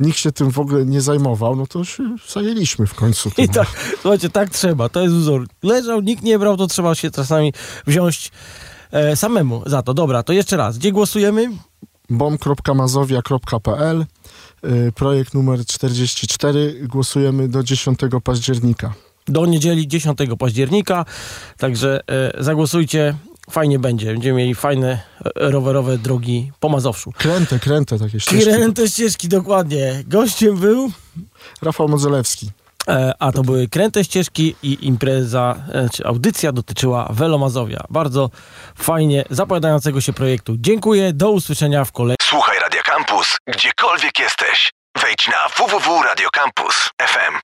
Nikt 0.00 0.18
się 0.18 0.32
tym 0.32 0.50
w 0.50 0.58
ogóle 0.58 0.84
nie 0.86 1.00
zajmował, 1.00 1.56
no 1.56 1.66
to 1.66 1.84
się 1.84 2.16
zajęliśmy 2.28 2.86
w 2.86 2.94
końcu. 2.94 3.28
I 3.28 3.32
tym. 3.32 3.48
tak, 3.48 3.68
słuchajcie, 4.00 4.30
tak 4.30 4.50
trzeba, 4.50 4.88
to 4.88 5.00
jest 5.02 5.14
wzór. 5.14 5.46
Leżał, 5.62 6.00
nikt 6.00 6.22
nie 6.22 6.38
brał, 6.38 6.56
to 6.56 6.66
trzeba 6.66 6.94
się 6.94 7.10
czasami 7.10 7.52
wziąć 7.86 8.30
e, 8.90 9.16
samemu 9.16 9.62
za 9.66 9.82
to. 9.82 9.94
Dobra, 9.94 10.22
to 10.22 10.32
jeszcze 10.32 10.56
raz, 10.56 10.78
gdzie 10.78 10.92
głosujemy? 10.92 11.50
bom.mazowia.pl 12.12 14.06
y, 14.64 14.92
Projekt 14.94 15.34
numer 15.34 15.66
44. 15.66 16.86
Głosujemy 16.88 17.48
do 17.48 17.62
10 17.62 17.98
października. 18.24 18.94
do 19.28 19.46
niedzieli 19.46 19.88
10 19.88 20.18
października. 20.38 21.04
Także 21.58 22.00
e, 22.08 22.42
zagłosujcie. 22.44 23.14
Fajnie 23.50 23.78
będzie. 23.78 24.12
Będziemy 24.12 24.38
mieli 24.38 24.54
fajne 24.54 25.00
e, 25.24 25.50
rowerowe 25.50 25.98
drogi 25.98 26.52
po 26.60 26.68
Mazowszu. 26.68 27.12
Kręte, 27.12 27.58
kręte 27.58 27.98
takie 27.98 28.20
ścieżki. 28.20 28.44
Kręte 28.44 28.88
ścieżki, 28.88 29.28
dokładnie. 29.28 30.04
Gościem 30.06 30.56
był, 30.56 30.90
Rafał 31.62 31.88
Modzelewski. 31.88 32.50
E, 32.88 33.14
a 33.18 33.32
to 33.32 33.42
były 33.42 33.68
kręte 33.68 34.04
ścieżki 34.04 34.56
i 34.62 34.86
impreza, 34.86 35.56
e, 35.72 35.88
czy 35.90 36.04
audycja 36.04 36.52
dotyczyła 36.52 37.08
Welomazowia. 37.10 37.84
Bardzo 37.90 38.30
fajnie 38.76 39.24
zapowiadającego 39.30 40.00
się 40.00 40.12
projektu. 40.12 40.54
Dziękuję, 40.58 41.12
do 41.12 41.30
usłyszenia 41.30 41.84
w 41.84 41.92
kolejnym. 41.92 42.16
Słuchaj 42.22 42.58
Radio 42.58 42.82
Campus, 42.84 43.36
gdziekolwiek 43.46 44.18
jesteś. 44.18 44.72
Wejdź 45.02 45.28
na 45.28 45.48
www.radiocampus.fm. 45.48 47.34